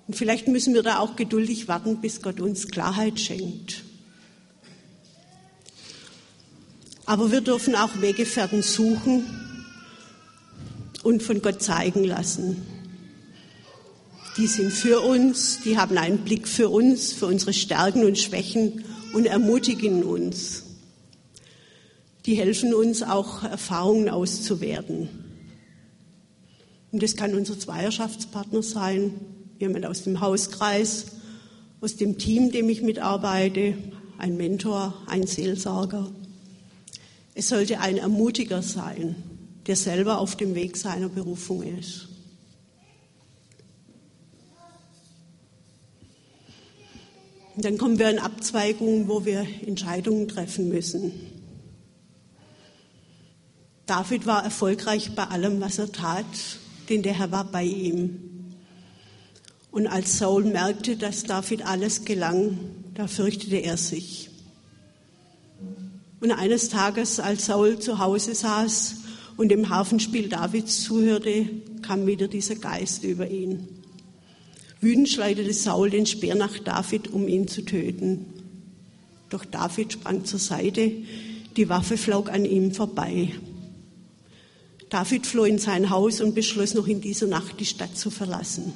Und 0.07 0.17
vielleicht 0.17 0.49
müssen 0.49 0.75
wir 0.75 0.83
da 0.83 0.99
auch 0.99 1.17
geduldig 1.17 1.67
warten, 1.67 2.03
bis 2.03 2.21
Gott 2.21 2.41
uns 2.41 2.69
Klarheit 2.69 3.19
schenkt. 3.19 3.85
Aber 7.07 7.31
wir 7.31 7.41
dürfen 7.41 7.75
auch 7.75 8.01
Weggefährten 8.01 8.63
suchen 8.63 9.25
und 11.03 11.23
von 11.23 11.43
Gott 11.43 11.63
zeigen 11.63 12.05
lassen. 12.05 12.63
Die 14.37 14.47
sind 14.47 14.73
für 14.73 15.01
uns, 15.01 15.61
die 15.65 15.79
haben 15.79 15.97
einen 15.97 16.19
Blick 16.19 16.49
für 16.49 16.69
uns, 16.69 17.13
für 17.13 17.27
unsere 17.27 17.53
Stärken 17.53 18.05
und 18.05 18.19
Schwächen 18.19 18.85
und 19.13 19.27
ermutigen 19.27 20.03
uns. 20.03 20.65
Die 22.27 22.35
helfen 22.35 22.75
uns 22.75 23.03
auch, 23.03 23.45
Erfahrungen 23.45 24.09
auszuwerten. 24.09 25.09
Und 26.91 27.03
das 27.03 27.17
kann 27.17 27.35
unser 27.35 27.59
Zweierschaftspartner 27.59 28.63
sein, 28.63 29.15
jemand 29.61 29.87
aus 29.87 30.05
dem 30.05 30.21
Hauskreis, 30.21 31.07
aus 31.81 31.97
dem 31.97 32.19
Team, 32.19 32.51
dem 32.51 32.69
ich 32.69 32.83
mitarbeite, 32.83 33.77
ein 34.17 34.37
Mentor, 34.37 34.95
ein 35.07 35.27
Seelsorger. 35.27 36.11
Es 37.35 37.49
sollte 37.49 37.81
ein 37.81 37.97
Ermutiger 37.97 38.63
sein, 38.63 39.17
der 39.67 39.77
selber 39.77 40.19
auf 40.19 40.37
dem 40.37 40.55
Weg 40.55 40.77
seiner 40.77 41.09
Berufung 41.09 41.63
ist. 41.63 42.09
Und 47.57 47.65
dann 47.65 47.79
kommen 47.79 47.99
wir 47.99 48.11
in 48.11 48.19
Abzweigungen, 48.19 49.09
wo 49.09 49.25
wir 49.25 49.47
Entscheidungen 49.67 50.27
treffen 50.29 50.69
müssen. 50.69 51.13
David 53.87 54.27
war 54.27 54.43
erfolgreich 54.43 55.15
bei 55.15 55.25
allem, 55.25 55.61
was 55.61 55.79
er 55.79 55.93
tat, 55.93 56.25
denn 56.89 57.03
der 57.03 57.19
Herr 57.19 57.31
war 57.31 57.45
bei 57.45 57.65
ihm. 57.65 58.55
Und 59.71 59.87
als 59.87 60.19
Saul 60.19 60.45
merkte, 60.45 60.97
dass 60.97 61.25
David 61.25 61.67
alles 61.67 62.05
gelang, 62.05 62.59
da 62.95 63.07
fürchtete 63.07 63.57
er 63.57 63.77
sich. 63.77 64.31
Und 66.25 66.31
eines 66.33 66.71
Tages, 66.71 67.21
als 67.21 67.45
Saul 67.45 67.81
zu 67.81 67.99
Hause 67.99 68.35
saß 68.35 68.95
und 69.37 69.51
dem 69.51 69.69
Hafenspiel 69.69 70.31
Davids 70.31 70.83
zuhörte, 70.83 71.51
kam 71.83 72.07
wieder 72.07 72.29
dieser 72.29 72.55
Geist 72.55 73.05
über 73.05 73.29
ihn. 73.29 73.69
Wütend 74.81 75.11
schleuderte 75.11 75.53
Saul 75.53 75.91
den 75.91 76.07
Speer 76.07 76.35
nach 76.35 76.59
David, 76.59 77.13
um 77.13 77.29
ihn 77.29 77.47
zu 77.47 77.61
töten. 77.61 78.25
Doch 79.29 79.45
David 79.45 79.93
sprang 79.93 80.25
zur 80.25 80.39
Seite, 80.39 80.93
die 81.59 81.69
Waffe 81.69 81.99
flog 81.99 82.31
an 82.31 82.47
ihm 82.47 82.73
vorbei. 82.73 83.35
David 84.89 85.27
floh 85.27 85.45
in 85.45 85.59
sein 85.59 85.91
Haus 85.91 86.23
und 86.23 86.35
beschloss 86.35 86.73
noch 86.73 86.87
in 86.87 87.03
dieser 87.03 87.27
Nacht 87.27 87.61
die 87.61 87.67
Stadt 87.67 87.99
zu 87.99 88.09
verlassen. 88.09 88.73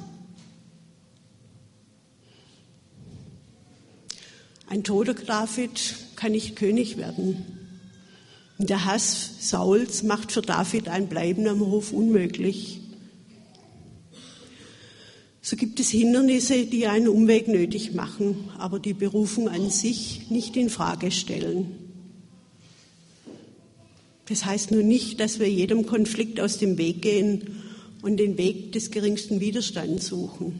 Ein 4.69 4.83
toter 4.83 5.15
David 5.15 5.95
kann 6.15 6.31
nicht 6.33 6.55
König 6.55 6.97
werden. 6.97 7.43
Und 8.59 8.69
der 8.69 8.85
Hass 8.85 9.49
Sauls 9.49 10.03
macht 10.03 10.31
für 10.31 10.43
David 10.43 10.89
ein 10.89 11.07
Bleiben 11.07 11.47
am 11.47 11.61
Hof 11.61 11.91
unmöglich. 11.91 12.79
So 15.41 15.55
gibt 15.55 15.79
es 15.79 15.89
Hindernisse, 15.89 16.67
die 16.67 16.85
einen 16.85 17.07
Umweg 17.07 17.47
nötig 17.47 17.95
machen, 17.95 18.51
aber 18.59 18.77
die 18.77 18.93
Berufung 18.93 19.49
an 19.49 19.71
sich 19.71 20.29
nicht 20.29 20.55
in 20.55 20.69
Frage 20.69 21.09
stellen. 21.09 21.71
Das 24.27 24.45
heißt 24.45 24.69
nur 24.69 24.83
nicht, 24.83 25.19
dass 25.19 25.39
wir 25.39 25.49
jedem 25.49 25.87
Konflikt 25.87 26.39
aus 26.39 26.59
dem 26.59 26.77
Weg 26.77 27.01
gehen 27.01 27.63
und 28.03 28.17
den 28.17 28.37
Weg 28.37 28.73
des 28.73 28.91
geringsten 28.91 29.39
Widerstands 29.39 30.05
suchen. 30.05 30.59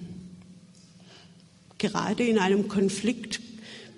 Gerade 1.78 2.24
in 2.24 2.40
einem 2.40 2.68
Konflikt 2.70 3.40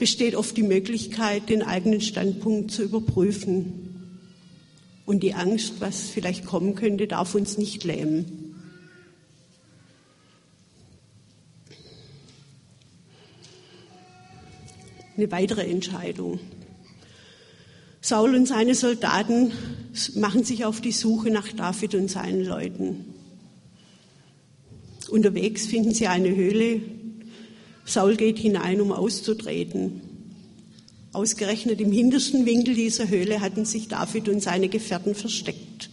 besteht 0.01 0.33
oft 0.33 0.57
die 0.57 0.63
Möglichkeit, 0.63 1.49
den 1.49 1.61
eigenen 1.61 2.01
Standpunkt 2.01 2.71
zu 2.71 2.81
überprüfen. 2.81 4.17
Und 5.05 5.21
die 5.21 5.35
Angst, 5.35 5.75
was 5.77 6.09
vielleicht 6.09 6.43
kommen 6.43 6.73
könnte, 6.73 7.05
darf 7.05 7.35
uns 7.35 7.59
nicht 7.59 7.83
lähmen. 7.83 8.55
Eine 15.15 15.31
weitere 15.31 15.69
Entscheidung. 15.69 16.39
Saul 18.01 18.33
und 18.33 18.47
seine 18.47 18.73
Soldaten 18.73 19.51
machen 20.15 20.43
sich 20.43 20.65
auf 20.65 20.81
die 20.81 20.93
Suche 20.93 21.29
nach 21.29 21.53
David 21.53 21.93
und 21.93 22.09
seinen 22.09 22.43
Leuten. 22.43 23.05
Unterwegs 25.09 25.67
finden 25.67 25.93
sie 25.93 26.07
eine 26.07 26.35
Höhle, 26.35 26.81
Saul 27.85 28.15
geht 28.15 28.39
hinein, 28.39 28.81
um 28.81 28.91
auszutreten. 28.91 30.01
Ausgerechnet 31.13 31.81
im 31.81 31.91
hintersten 31.91 32.45
Winkel 32.45 32.73
dieser 32.73 33.09
Höhle 33.09 33.41
hatten 33.41 33.65
sich 33.65 33.87
David 33.87 34.29
und 34.29 34.41
seine 34.41 34.69
Gefährten 34.69 35.13
versteckt. 35.13 35.89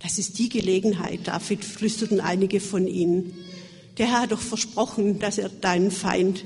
Das 0.00 0.18
ist 0.18 0.38
die 0.38 0.48
Gelegenheit, 0.48 1.20
David, 1.24 1.64
flüsterten 1.64 2.20
einige 2.20 2.60
von 2.60 2.86
ihnen. 2.86 3.34
Der 3.98 4.06
Herr 4.06 4.22
hat 4.22 4.32
doch 4.32 4.40
versprochen, 4.40 5.18
dass 5.18 5.38
er 5.38 5.48
deinen 5.48 5.90
Feind 5.90 6.44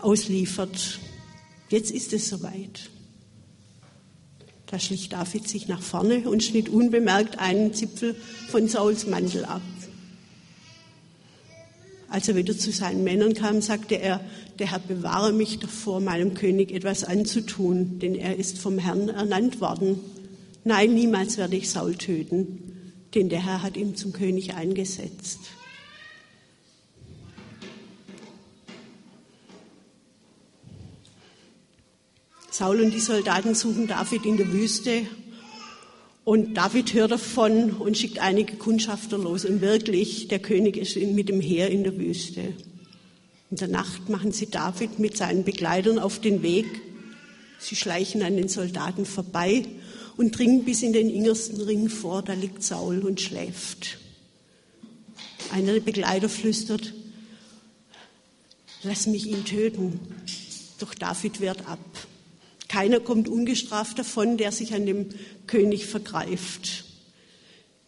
ausliefert. 0.00 0.98
Jetzt 1.70 1.90
ist 1.90 2.12
es 2.12 2.28
soweit. 2.28 2.90
Da 4.66 4.78
schlich 4.78 5.08
David 5.08 5.48
sich 5.48 5.68
nach 5.68 5.80
vorne 5.80 6.28
und 6.28 6.42
schnitt 6.42 6.68
unbemerkt 6.68 7.38
einen 7.38 7.72
Zipfel 7.72 8.14
von 8.50 8.68
Sauls 8.68 9.06
Mantel 9.06 9.44
ab. 9.44 9.62
Als 12.10 12.26
er 12.26 12.36
wieder 12.36 12.56
zu 12.56 12.72
seinen 12.72 13.04
Männern 13.04 13.34
kam, 13.34 13.60
sagte 13.60 13.96
er, 13.96 14.20
der 14.58 14.70
Herr 14.70 14.78
bewahre 14.78 15.32
mich 15.32 15.58
davor, 15.58 16.00
meinem 16.00 16.32
König 16.32 16.72
etwas 16.72 17.04
anzutun, 17.04 17.98
denn 17.98 18.14
er 18.14 18.36
ist 18.36 18.58
vom 18.58 18.78
Herrn 18.78 19.10
ernannt 19.10 19.60
worden. 19.60 20.00
Nein, 20.64 20.94
niemals 20.94 21.36
werde 21.36 21.56
ich 21.56 21.68
Saul 21.70 21.96
töten, 21.96 22.92
denn 23.14 23.28
der 23.28 23.44
Herr 23.44 23.62
hat 23.62 23.76
ihn 23.76 23.94
zum 23.94 24.14
König 24.14 24.54
eingesetzt. 24.54 25.38
Saul 32.50 32.80
und 32.80 32.92
die 32.92 33.00
Soldaten 33.00 33.54
suchen 33.54 33.86
David 33.86 34.24
in 34.24 34.36
der 34.38 34.50
Wüste 34.50 35.02
und 36.28 36.58
David 36.58 36.92
hört 36.92 37.10
davon 37.10 37.70
und 37.70 37.96
schickt 37.96 38.18
einige 38.18 38.56
Kundschafter 38.56 39.16
los. 39.16 39.46
Und 39.46 39.62
wirklich, 39.62 40.28
der 40.28 40.38
König 40.38 40.76
ist 40.76 40.94
mit 40.94 41.30
dem 41.30 41.40
Heer 41.40 41.70
in 41.70 41.84
der 41.84 41.96
Wüste. 41.96 42.52
In 43.50 43.56
der 43.56 43.68
Nacht 43.68 44.10
machen 44.10 44.30
sie 44.30 44.44
David 44.44 44.98
mit 44.98 45.16
seinen 45.16 45.44
Begleitern 45.44 45.98
auf 45.98 46.20
den 46.20 46.42
Weg. 46.42 46.66
Sie 47.58 47.76
schleichen 47.76 48.22
an 48.22 48.36
den 48.36 48.48
Soldaten 48.50 49.06
vorbei 49.06 49.64
und 50.18 50.36
dringen 50.38 50.64
bis 50.64 50.82
in 50.82 50.92
den 50.92 51.08
innersten 51.08 51.62
Ring 51.62 51.88
vor. 51.88 52.20
Da 52.20 52.34
liegt 52.34 52.62
Saul 52.62 52.98
und 53.06 53.22
schläft. 53.22 53.96
Einer 55.50 55.72
der 55.72 55.80
Begleiter 55.80 56.28
flüstert, 56.28 56.92
lass 58.82 59.06
mich 59.06 59.28
ihn 59.28 59.46
töten. 59.46 59.98
Doch 60.78 60.92
David 60.92 61.40
wehrt 61.40 61.66
ab. 61.66 61.78
Keiner 62.68 63.00
kommt 63.00 63.28
ungestraft 63.28 63.98
davon, 63.98 64.36
der 64.36 64.52
sich 64.52 64.74
an 64.74 64.84
dem 64.84 65.08
König 65.46 65.86
vergreift. 65.86 66.84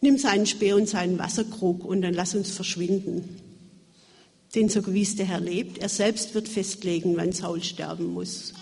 Nimm 0.01 0.17
seinen 0.17 0.47
Speer 0.47 0.75
und 0.75 0.89
seinen 0.89 1.19
Wasserkrug 1.19 1.85
und 1.85 2.01
dann 2.01 2.15
lass 2.15 2.33
uns 2.33 2.49
verschwinden. 2.49 3.37
Denn 4.55 4.67
so 4.67 4.81
gewiss 4.81 5.15
der 5.15 5.27
Herr 5.27 5.39
lebt, 5.39 5.77
er 5.77 5.89
selbst 5.89 6.33
wird 6.33 6.49
festlegen, 6.49 7.15
wann 7.15 7.31
Saul 7.31 7.63
sterben 7.63 8.07
muss. 8.07 8.53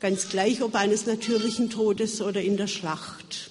Ganz 0.00 0.28
gleich, 0.28 0.60
ob 0.60 0.74
eines 0.74 1.06
natürlichen 1.06 1.70
Todes 1.70 2.20
oder 2.20 2.42
in 2.42 2.56
der 2.56 2.66
Schlacht. 2.66 3.50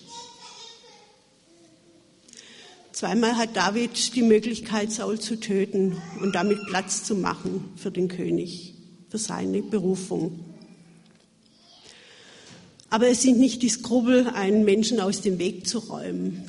Zweimal 2.91 3.37
hat 3.37 3.55
David 3.55 4.15
die 4.15 4.21
Möglichkeit, 4.21 4.91
Saul 4.91 5.19
zu 5.19 5.39
töten 5.39 5.97
und 6.21 6.35
damit 6.35 6.59
Platz 6.67 7.03
zu 7.03 7.15
machen 7.15 7.73
für 7.75 7.89
den 7.89 8.07
König, 8.07 8.75
für 9.09 9.17
seine 9.17 9.63
Berufung. 9.63 10.52
Aber 12.93 13.07
es 13.07 13.23
sind 13.23 13.39
nicht 13.39 13.63
die 13.63 13.69
Skrupel, 13.69 14.27
einen 14.27 14.65
Menschen 14.65 14.99
aus 14.99 15.21
dem 15.21 15.39
Weg 15.39 15.65
zu 15.67 15.79
räumen, 15.79 16.43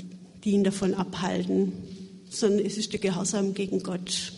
die 0.44 0.50
ihn 0.50 0.62
davon 0.62 0.92
abhalten, 0.92 1.72
sondern 2.28 2.66
es 2.66 2.76
ist 2.76 2.92
der 2.92 3.00
Gehorsam 3.00 3.54
gegen 3.54 3.82
Gott. 3.82 4.34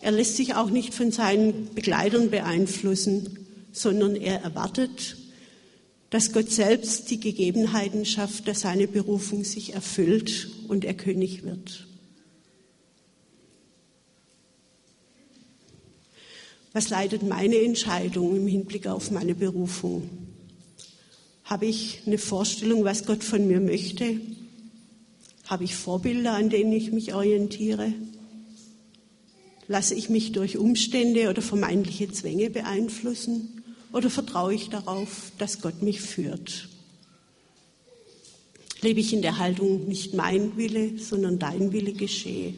Er 0.00 0.12
lässt 0.12 0.36
sich 0.36 0.54
auch 0.54 0.70
nicht 0.70 0.94
von 0.94 1.12
seinen 1.12 1.74
Begleitern 1.74 2.30
beeinflussen, 2.30 3.38
sondern 3.70 4.16
er 4.16 4.40
erwartet, 4.40 5.18
dass 6.08 6.32
Gott 6.32 6.50
selbst 6.50 7.10
die 7.10 7.20
Gegebenheiten 7.20 8.06
schafft, 8.06 8.48
dass 8.48 8.60
seine 8.60 8.88
Berufung 8.88 9.44
sich 9.44 9.74
erfüllt 9.74 10.48
und 10.68 10.86
er 10.86 10.94
König 10.94 11.44
wird. 11.44 11.86
Was 16.72 16.88
leitet 16.88 17.24
meine 17.24 17.60
Entscheidung 17.60 18.34
im 18.34 18.46
Hinblick 18.46 18.86
auf 18.86 19.10
meine 19.10 19.34
Berufung? 19.34 20.21
Habe 21.52 21.66
ich 21.66 22.00
eine 22.06 22.16
Vorstellung, 22.16 22.82
was 22.84 23.04
Gott 23.04 23.22
von 23.22 23.46
mir 23.46 23.60
möchte? 23.60 24.18
Habe 25.44 25.64
ich 25.64 25.74
Vorbilder, 25.74 26.32
an 26.32 26.48
denen 26.48 26.72
ich 26.72 26.92
mich 26.92 27.12
orientiere? 27.12 27.92
Lasse 29.68 29.94
ich 29.94 30.08
mich 30.08 30.32
durch 30.32 30.56
Umstände 30.56 31.28
oder 31.28 31.42
vermeintliche 31.42 32.10
Zwänge 32.10 32.48
beeinflussen? 32.48 33.62
Oder 33.92 34.08
vertraue 34.08 34.54
ich 34.54 34.70
darauf, 34.70 35.30
dass 35.36 35.60
Gott 35.60 35.82
mich 35.82 36.00
führt? 36.00 36.70
Lebe 38.80 39.00
ich 39.00 39.12
in 39.12 39.20
der 39.20 39.36
Haltung, 39.36 39.86
nicht 39.86 40.14
mein 40.14 40.56
Wille, 40.56 40.98
sondern 40.98 41.38
dein 41.38 41.70
Wille 41.70 41.92
geschehe? 41.92 42.54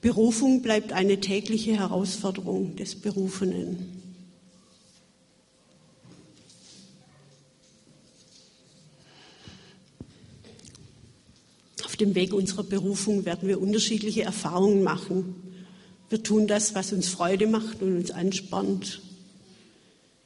Berufung 0.00 0.62
bleibt 0.62 0.92
eine 0.92 1.18
tägliche 1.18 1.72
Herausforderung 1.72 2.76
des 2.76 2.94
Berufenen. 2.94 3.95
Auf 11.96 12.00
dem 12.00 12.14
Weg 12.14 12.34
unserer 12.34 12.62
Berufung 12.62 13.24
werden 13.24 13.48
wir 13.48 13.58
unterschiedliche 13.58 14.22
Erfahrungen 14.22 14.82
machen. 14.82 15.34
Wir 16.10 16.22
tun 16.22 16.46
das, 16.46 16.74
was 16.74 16.92
uns 16.92 17.08
Freude 17.08 17.46
macht 17.46 17.80
und 17.80 17.96
uns 17.96 18.10
anspornt. 18.10 19.00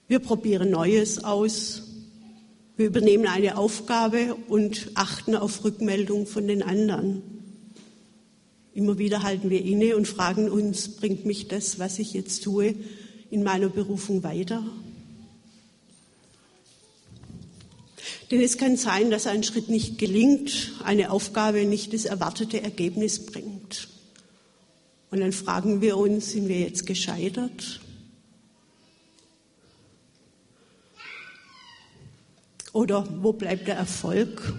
Wir 0.08 0.18
probieren 0.18 0.70
Neues 0.70 1.22
aus. 1.22 1.84
Wir 2.76 2.86
übernehmen 2.86 3.28
eine 3.28 3.56
Aufgabe 3.56 4.34
und 4.48 4.90
achten 4.94 5.36
auf 5.36 5.62
Rückmeldung 5.62 6.26
von 6.26 6.48
den 6.48 6.64
anderen. 6.64 7.22
Immer 8.74 8.98
wieder 8.98 9.22
halten 9.22 9.48
wir 9.48 9.64
inne 9.64 9.94
und 9.96 10.08
fragen 10.08 10.50
uns, 10.50 10.96
bringt 10.96 11.24
mich 11.24 11.46
das, 11.46 11.78
was 11.78 12.00
ich 12.00 12.14
jetzt 12.14 12.42
tue, 12.42 12.74
in 13.30 13.44
meiner 13.44 13.68
Berufung 13.68 14.24
weiter? 14.24 14.64
Denn 18.30 18.40
es 18.40 18.58
kann 18.58 18.76
sein, 18.76 19.10
dass 19.10 19.26
ein 19.26 19.42
Schritt 19.42 19.68
nicht 19.68 19.98
gelingt, 19.98 20.72
eine 20.84 21.10
Aufgabe 21.10 21.64
nicht 21.64 21.92
das 21.92 22.04
erwartete 22.04 22.62
Ergebnis 22.62 23.26
bringt. 23.26 23.88
Und 25.10 25.20
dann 25.20 25.32
fragen 25.32 25.80
wir 25.80 25.96
uns, 25.96 26.30
sind 26.30 26.48
wir 26.48 26.60
jetzt 26.60 26.86
gescheitert? 26.86 27.80
Oder 32.72 33.08
wo 33.20 33.32
bleibt 33.32 33.66
der 33.66 33.74
Erfolg? 33.74 34.54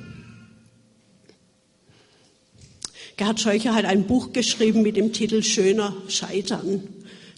Gerhard 3.16 3.40
Scheucher 3.40 3.74
hat 3.74 3.86
ein 3.86 4.08
Buch 4.08 4.34
geschrieben 4.34 4.82
mit 4.82 4.98
dem 4.98 5.14
Titel 5.14 5.44
Schöner 5.44 5.96
Scheitern. 6.10 6.88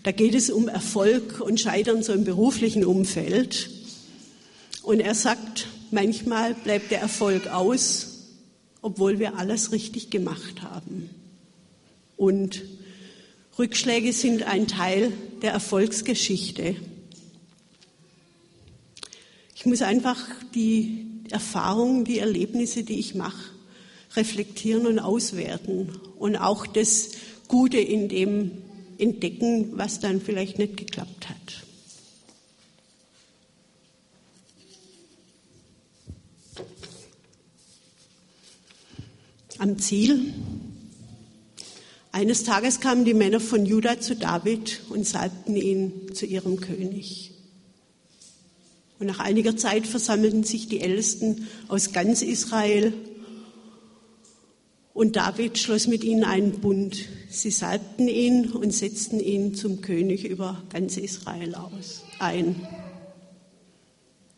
Da 0.01 0.11
geht 0.11 0.33
es 0.33 0.49
um 0.49 0.67
Erfolg 0.67 1.41
und 1.41 1.59
Scheitern 1.59 2.01
so 2.01 2.13
im 2.13 2.23
beruflichen 2.23 2.83
Umfeld. 2.83 3.69
Und 4.81 4.99
er 4.99 5.13
sagt, 5.13 5.67
manchmal 5.93 6.53
bleibt 6.55 6.91
der 6.91 6.99
Erfolg 6.99 7.47
aus, 7.47 8.09
obwohl 8.81 9.19
wir 9.19 9.37
alles 9.37 9.71
richtig 9.71 10.09
gemacht 10.09 10.61
haben. 10.61 11.09
Und 12.17 12.63
Rückschläge 13.57 14.11
sind 14.11 14.43
ein 14.43 14.67
Teil 14.67 15.13
der 15.41 15.51
Erfolgsgeschichte. 15.51 16.75
Ich 19.55 19.65
muss 19.65 19.81
einfach 19.81 20.19
die 20.53 21.05
Erfahrungen, 21.29 22.03
die 22.03 22.19
Erlebnisse, 22.19 22.83
die 22.83 22.99
ich 22.99 23.15
mache, 23.15 23.51
reflektieren 24.15 24.85
und 24.87 24.99
auswerten 24.99 25.89
und 26.17 26.35
auch 26.35 26.67
das 26.67 27.11
Gute 27.47 27.77
in 27.77 28.09
dem 28.09 28.51
entdecken, 28.97 29.77
was 29.77 29.99
dann 29.99 30.21
vielleicht 30.21 30.59
nicht 30.59 30.77
geklappt 30.77 31.29
hat. 31.29 31.42
Am 39.63 39.79
Ziel. 39.79 40.33
Eines 42.11 42.43
Tages 42.43 42.81
kamen 42.81 43.05
die 43.05 43.13
Männer 43.13 43.39
von 43.39 43.65
Juda 43.65 43.97
zu 43.97 44.13
David 44.13 44.81
und 44.89 45.07
salbten 45.07 45.55
ihn 45.55 46.13
zu 46.13 46.25
ihrem 46.25 46.59
König. 46.59 47.31
Und 48.99 49.07
nach 49.07 49.19
einiger 49.19 49.55
Zeit 49.55 49.87
versammelten 49.87 50.43
sich 50.43 50.67
die 50.67 50.81
Ältesten 50.81 51.47
aus 51.69 51.93
ganz 51.93 52.21
Israel 52.23 52.91
und 54.93 55.15
David 55.15 55.57
schloss 55.57 55.87
mit 55.87 56.03
ihnen 56.03 56.25
einen 56.25 56.59
Bund. 56.59 57.05
Sie 57.29 57.49
salbten 57.49 58.09
ihn 58.09 58.51
und 58.51 58.73
setzten 58.73 59.21
ihn 59.21 59.55
zum 59.55 59.79
König 59.79 60.25
über 60.25 60.61
ganz 60.73 60.97
Israel 60.97 61.55
aus, 61.55 62.03
ein. 62.19 62.67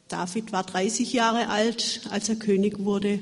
David 0.07 0.51
war 0.51 0.61
30 0.63 1.13
Jahre 1.13 1.49
alt, 1.49 2.01
als 2.11 2.29
er 2.29 2.35
König 2.35 2.77
wurde 2.77 3.19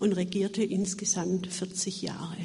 und 0.00 0.14
regierte 0.14 0.64
insgesamt 0.64 1.46
40 1.46 2.02
Jahre. 2.02 2.38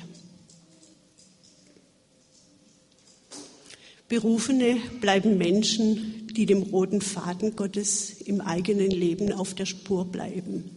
Berufene 4.07 4.77
bleiben 5.01 5.39
Menschen, 5.39 6.27
die 6.27 6.45
dem 6.45 6.61
roten 6.61 7.01
Faden 7.01 7.55
Gottes 7.55 8.21
im 8.21 8.39
eigenen 8.39 8.91
Leben 8.91 9.31
auf 9.31 9.55
der 9.55 9.65
Spur 9.65 10.05
bleiben. 10.05 10.69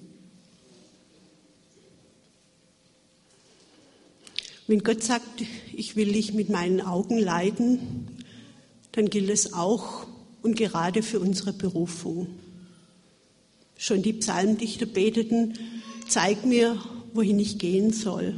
Wenn 4.67 4.83
Gott 4.83 5.03
sagt, 5.03 5.43
ich 5.75 5.97
will 5.97 6.13
dich 6.13 6.33
mit 6.33 6.49
meinen 6.49 6.81
Augen 6.81 7.19
leiden, 7.19 8.25
dann 8.93 9.11
gilt 9.11 9.31
es 9.31 9.53
auch 9.53 10.07
und 10.43 10.57
gerade 10.57 11.03
für 11.03 11.21
unsere 11.21 11.53
Berufung. 11.53 12.29
Schon 13.77 14.03
die 14.03 14.13
Psalmdichter 14.13 14.87
beteten, 14.87 15.55
zeig 16.09 16.45
mir, 16.45 16.81
wohin 17.13 17.39
ich 17.39 17.59
gehen 17.59 17.93
soll. 17.93 18.35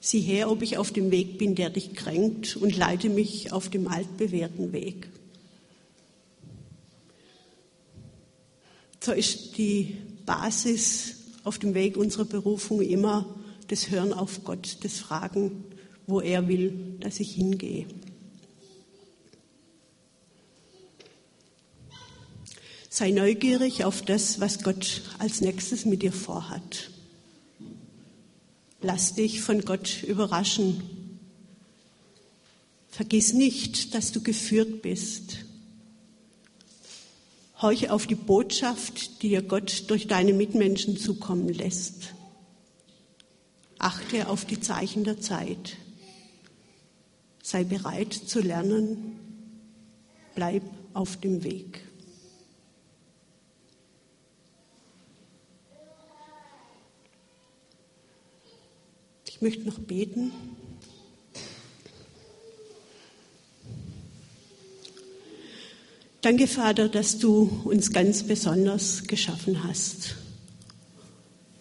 Sieh 0.00 0.20
her, 0.20 0.50
ob 0.50 0.62
ich 0.62 0.78
auf 0.78 0.92
dem 0.92 1.10
Weg 1.10 1.38
bin, 1.38 1.54
der 1.54 1.70
dich 1.70 1.94
kränkt, 1.94 2.56
und 2.56 2.76
leite 2.76 3.10
mich 3.10 3.52
auf 3.52 3.68
dem 3.68 3.86
altbewährten 3.86 4.72
Weg. 4.72 5.08
So 9.02 9.12
ist 9.12 9.56
die 9.58 9.96
Basis 10.26 11.16
auf 11.44 11.58
dem 11.58 11.74
Weg 11.74 11.96
unserer 11.96 12.24
Berufung 12.24 12.80
immer 12.80 13.26
das 13.68 13.90
Hören 13.90 14.12
auf 14.12 14.44
Gott, 14.44 14.78
das 14.82 14.98
Fragen, 14.98 15.64
wo 16.06 16.20
er 16.20 16.48
will, 16.48 16.96
dass 17.00 17.20
ich 17.20 17.32
hingehe. 17.34 17.86
Sei 23.00 23.12
neugierig 23.12 23.84
auf 23.84 24.02
das, 24.02 24.40
was 24.40 24.62
Gott 24.62 25.00
als 25.18 25.40
nächstes 25.40 25.86
mit 25.86 26.02
dir 26.02 26.12
vorhat. 26.12 26.90
Lass 28.82 29.14
dich 29.14 29.40
von 29.40 29.62
Gott 29.62 30.02
überraschen. 30.02 30.82
Vergiss 32.90 33.32
nicht, 33.32 33.94
dass 33.94 34.12
du 34.12 34.20
geführt 34.20 34.82
bist. 34.82 35.46
Horche 37.62 37.90
auf 37.90 38.06
die 38.06 38.16
Botschaft, 38.16 39.22
die 39.22 39.30
dir 39.30 39.40
Gott 39.40 39.84
durch 39.88 40.06
deine 40.06 40.34
Mitmenschen 40.34 40.98
zukommen 40.98 41.48
lässt. 41.48 42.12
Achte 43.78 44.28
auf 44.28 44.44
die 44.44 44.60
Zeichen 44.60 45.04
der 45.04 45.22
Zeit. 45.22 45.78
Sei 47.42 47.64
bereit 47.64 48.12
zu 48.12 48.40
lernen. 48.40 49.18
Bleib 50.34 50.64
auf 50.92 51.16
dem 51.16 51.42
Weg. 51.44 51.89
Ich 59.40 59.42
möchte 59.42 59.64
noch 59.68 59.78
beten. 59.78 60.32
Danke, 66.20 66.46
Vater, 66.46 66.90
dass 66.90 67.16
du 67.18 67.62
uns 67.64 67.90
ganz 67.90 68.24
besonders 68.24 69.04
geschaffen 69.04 69.64
hast 69.64 70.16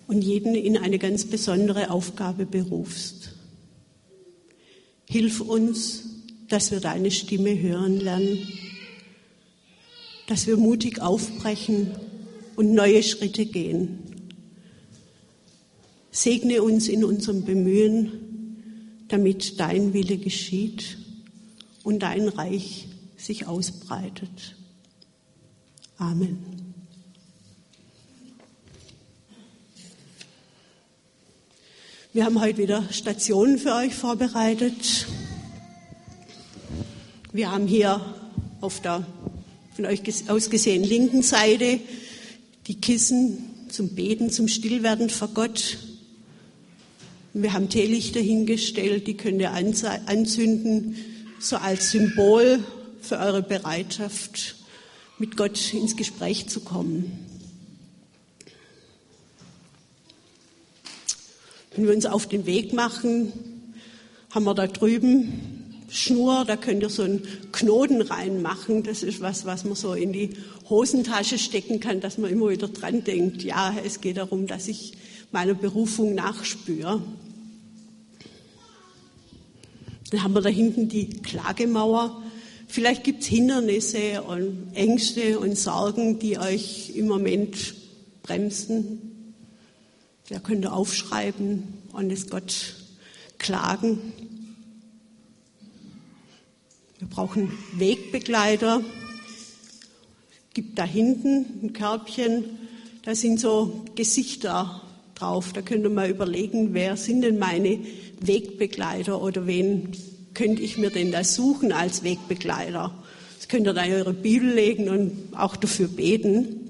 und 0.08 0.24
jeden 0.24 0.56
in 0.56 0.78
eine 0.78 1.00
ganz 1.00 1.24
besondere 1.24 1.90
Aufgabe 1.90 2.46
berufst. 2.46 3.32
Hilf 5.06 5.40
uns, 5.40 6.04
dass 6.50 6.72
wir 6.72 6.82
deine 6.82 7.12
Stimme 7.12 7.58
hören 7.58 8.02
lernen, 8.02 8.46
dass 10.28 10.48
wir 10.48 10.58
mutig 10.58 11.00
aufbrechen 11.00 11.92
und 12.58 12.74
neue 12.74 13.04
Schritte 13.04 13.46
gehen. 13.46 14.09
Segne 16.22 16.62
uns 16.62 16.90
in 16.90 17.06
unserem 17.06 17.46
Bemühen, 17.46 19.06
damit 19.08 19.58
dein 19.58 19.94
Wille 19.94 20.18
geschieht 20.18 20.98
und 21.84 22.00
dein 22.00 22.28
Reich 22.28 22.90
sich 23.16 23.48
ausbreitet. 23.48 24.58
Amen. 25.98 26.40
Wir 32.12 32.26
haben 32.26 32.42
heute 32.42 32.58
wieder 32.58 32.84
Stationen 32.92 33.58
für 33.58 33.76
euch 33.76 33.96
vorbereitet. 33.96 35.08
Wir 37.32 37.50
haben 37.50 37.66
hier 37.66 38.02
auf 38.60 38.82
der 38.82 39.08
von 39.74 39.86
euch 39.86 40.02
aus 40.28 40.50
gesehen 40.50 40.84
linken 40.84 41.22
Seite 41.22 41.80
die 42.68 42.82
Kissen 42.82 43.70
zum 43.70 43.96
Beten, 43.96 44.32
zum 44.32 44.50
Stillwerden 44.50 45.10
vor 45.10 45.30
Gott. 45.30 45.78
Wir 47.42 47.54
haben 47.54 47.70
Teelichter 47.70 48.20
hingestellt, 48.20 49.08
die 49.08 49.16
könnt 49.16 49.40
ihr 49.40 49.54
anzünden, 49.54 50.98
so 51.40 51.56
als 51.56 51.92
Symbol 51.92 52.60
für 53.00 53.18
eure 53.18 53.42
Bereitschaft, 53.42 54.58
mit 55.20 55.38
Gott 55.38 55.74
ins 55.74 55.96
Gespräch 55.96 56.50
zu 56.50 56.60
kommen. 56.60 57.26
Wenn 61.74 61.86
wir 61.88 61.94
uns 61.94 62.06
auf 62.06 62.28
den 62.28 62.46
Weg 62.46 62.74
machen, 62.74 63.32
haben 64.32 64.44
wir 64.44 64.54
da 64.54 64.68
drüben 64.68 65.86
Schnur, 65.90 66.44
da 66.46 66.58
könnt 66.58 66.84
ihr 66.84 66.90
so 66.90 67.04
einen 67.04 67.26
Knoten 67.54 68.02
reinmachen. 68.02 68.84
Das 68.84 69.02
ist 69.02 69.22
was, 69.22 69.46
was 69.46 69.64
man 69.64 69.76
so 69.76 69.94
in 69.94 70.12
die 70.12 70.32
Hosentasche 70.70 71.38
stecken 71.38 71.80
kann, 71.80 72.02
dass 72.02 72.18
man 72.18 72.32
immer 72.32 72.50
wieder 72.50 72.68
dran 72.68 73.06
denkt, 73.06 73.44
ja, 73.44 73.74
es 73.82 74.02
geht 74.02 74.18
darum, 74.18 74.46
dass 74.46 74.68
ich 74.68 74.92
meiner 75.32 75.54
Berufung 75.54 76.16
nachspüre. 76.16 77.02
Dann 80.10 80.24
haben 80.24 80.34
wir 80.34 80.42
da 80.42 80.50
hinten 80.50 80.90
die 80.90 81.10
Klagemauer. 81.10 82.24
Vielleicht 82.68 83.04
gibt 83.04 83.22
es 83.22 83.28
Hindernisse 83.28 84.24
und 84.24 84.72
Ängste 84.74 85.40
und 85.40 85.58
Sorgen, 85.58 86.20
die 86.20 86.38
euch 86.40 86.92
im 86.96 87.08
Moment 87.08 87.76
bremsen. 88.24 89.34
Da 90.30 90.40
könnt 90.40 90.66
ihr 90.66 90.74
aufschreiben 90.74 91.64
und 91.94 92.12
es 92.12 92.30
Gott 92.30 92.76
klagen. 93.40 94.14
Wir 97.00 97.08
brauchen 97.08 97.52
Wegbegleiter. 97.74 98.84
Gibt 100.54 100.78
da 100.78 100.84
hinten 100.84 101.46
ein 101.64 101.74
Körbchen, 101.74 102.44
Da 103.04 103.16
sind 103.16 103.40
so 103.40 103.86
Gesichter 103.96 104.82
drauf. 105.16 105.54
Da 105.54 105.62
könnt 105.62 105.84
ihr 105.84 105.90
mal 105.90 106.10
überlegen, 106.10 106.74
wer 106.74 106.98
sind 106.98 107.22
denn 107.22 107.40
meine 107.40 107.80
Wegbegleiter 108.22 109.22
oder 109.22 109.48
wen 109.48 109.92
könnte 110.34 110.62
ich 110.62 110.78
mir 110.78 110.90
denn 110.90 111.12
da 111.12 111.24
suchen 111.24 111.72
als 111.72 112.04
Wegbegleiter? 112.04 112.94
Das 113.38 113.48
könnt 113.48 113.68
ihr 113.68 113.74
da 113.74 113.84
in 113.84 113.94
eure 113.94 114.14
Bibel 114.14 114.50
legen 114.50 114.90
und 114.90 115.38
auch 115.38 115.56
dafür 115.56 115.88
beten. 115.88 116.70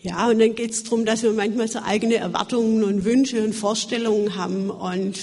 Ja, 0.00 0.28
und 0.30 0.38
dann 0.38 0.54
geht 0.54 0.70
es 0.70 0.84
darum, 0.84 1.04
dass 1.04 1.22
wir 1.22 1.32
manchmal 1.32 1.68
so 1.68 1.80
eigene 1.80 2.16
Erwartungen 2.16 2.84
und 2.84 3.04
Wünsche 3.04 3.42
und 3.44 3.52
Vorstellungen 3.52 4.36
haben 4.36 4.70
und 4.70 5.18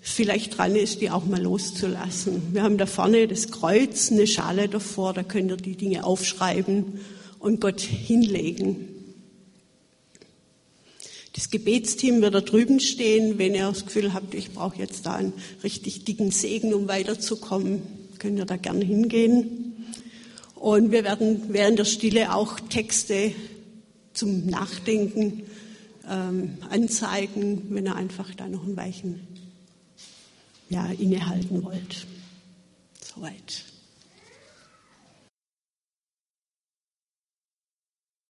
vielleicht 0.00 0.56
dran 0.56 0.74
ist, 0.74 1.00
die 1.00 1.10
auch 1.10 1.26
mal 1.26 1.42
loszulassen. 1.42 2.42
Wir 2.52 2.62
haben 2.62 2.78
da 2.78 2.86
vorne 2.86 3.28
das 3.28 3.50
Kreuz, 3.50 4.10
eine 4.10 4.26
Schale 4.26 4.68
davor, 4.68 5.12
da 5.12 5.22
könnt 5.22 5.50
ihr 5.50 5.56
die 5.56 5.76
Dinge 5.76 6.04
aufschreiben 6.04 7.00
und 7.38 7.60
Gott 7.60 7.80
hinlegen. 7.80 8.97
Das 11.34 11.50
Gebetsteam 11.50 12.22
wird 12.22 12.34
da 12.34 12.40
drüben 12.40 12.80
stehen. 12.80 13.38
Wenn 13.38 13.54
ihr 13.54 13.68
das 13.68 13.84
Gefühl 13.84 14.14
habt, 14.14 14.34
ich 14.34 14.52
brauche 14.52 14.78
jetzt 14.78 15.06
da 15.06 15.14
einen 15.14 15.32
richtig 15.62 16.04
dicken 16.04 16.30
Segen, 16.30 16.74
um 16.74 16.88
weiterzukommen, 16.88 17.82
könnt 18.18 18.38
ihr 18.38 18.46
da 18.46 18.56
gerne 18.56 18.84
hingehen. 18.84 19.86
Und 20.54 20.90
wir 20.90 21.04
werden 21.04 21.42
während 21.48 21.78
der 21.78 21.84
Stille 21.84 22.34
auch 22.34 22.58
Texte 22.58 23.32
zum 24.12 24.46
Nachdenken 24.46 25.44
ähm, 26.08 26.58
anzeigen, 26.68 27.62
wenn 27.70 27.86
ihr 27.86 27.94
einfach 27.94 28.34
da 28.34 28.48
noch 28.48 28.64
ein 28.66 28.76
Weichen 28.76 29.20
ja, 30.68 30.86
innehalten 30.86 31.62
wollt. 31.62 32.06
Soweit. 33.00 33.67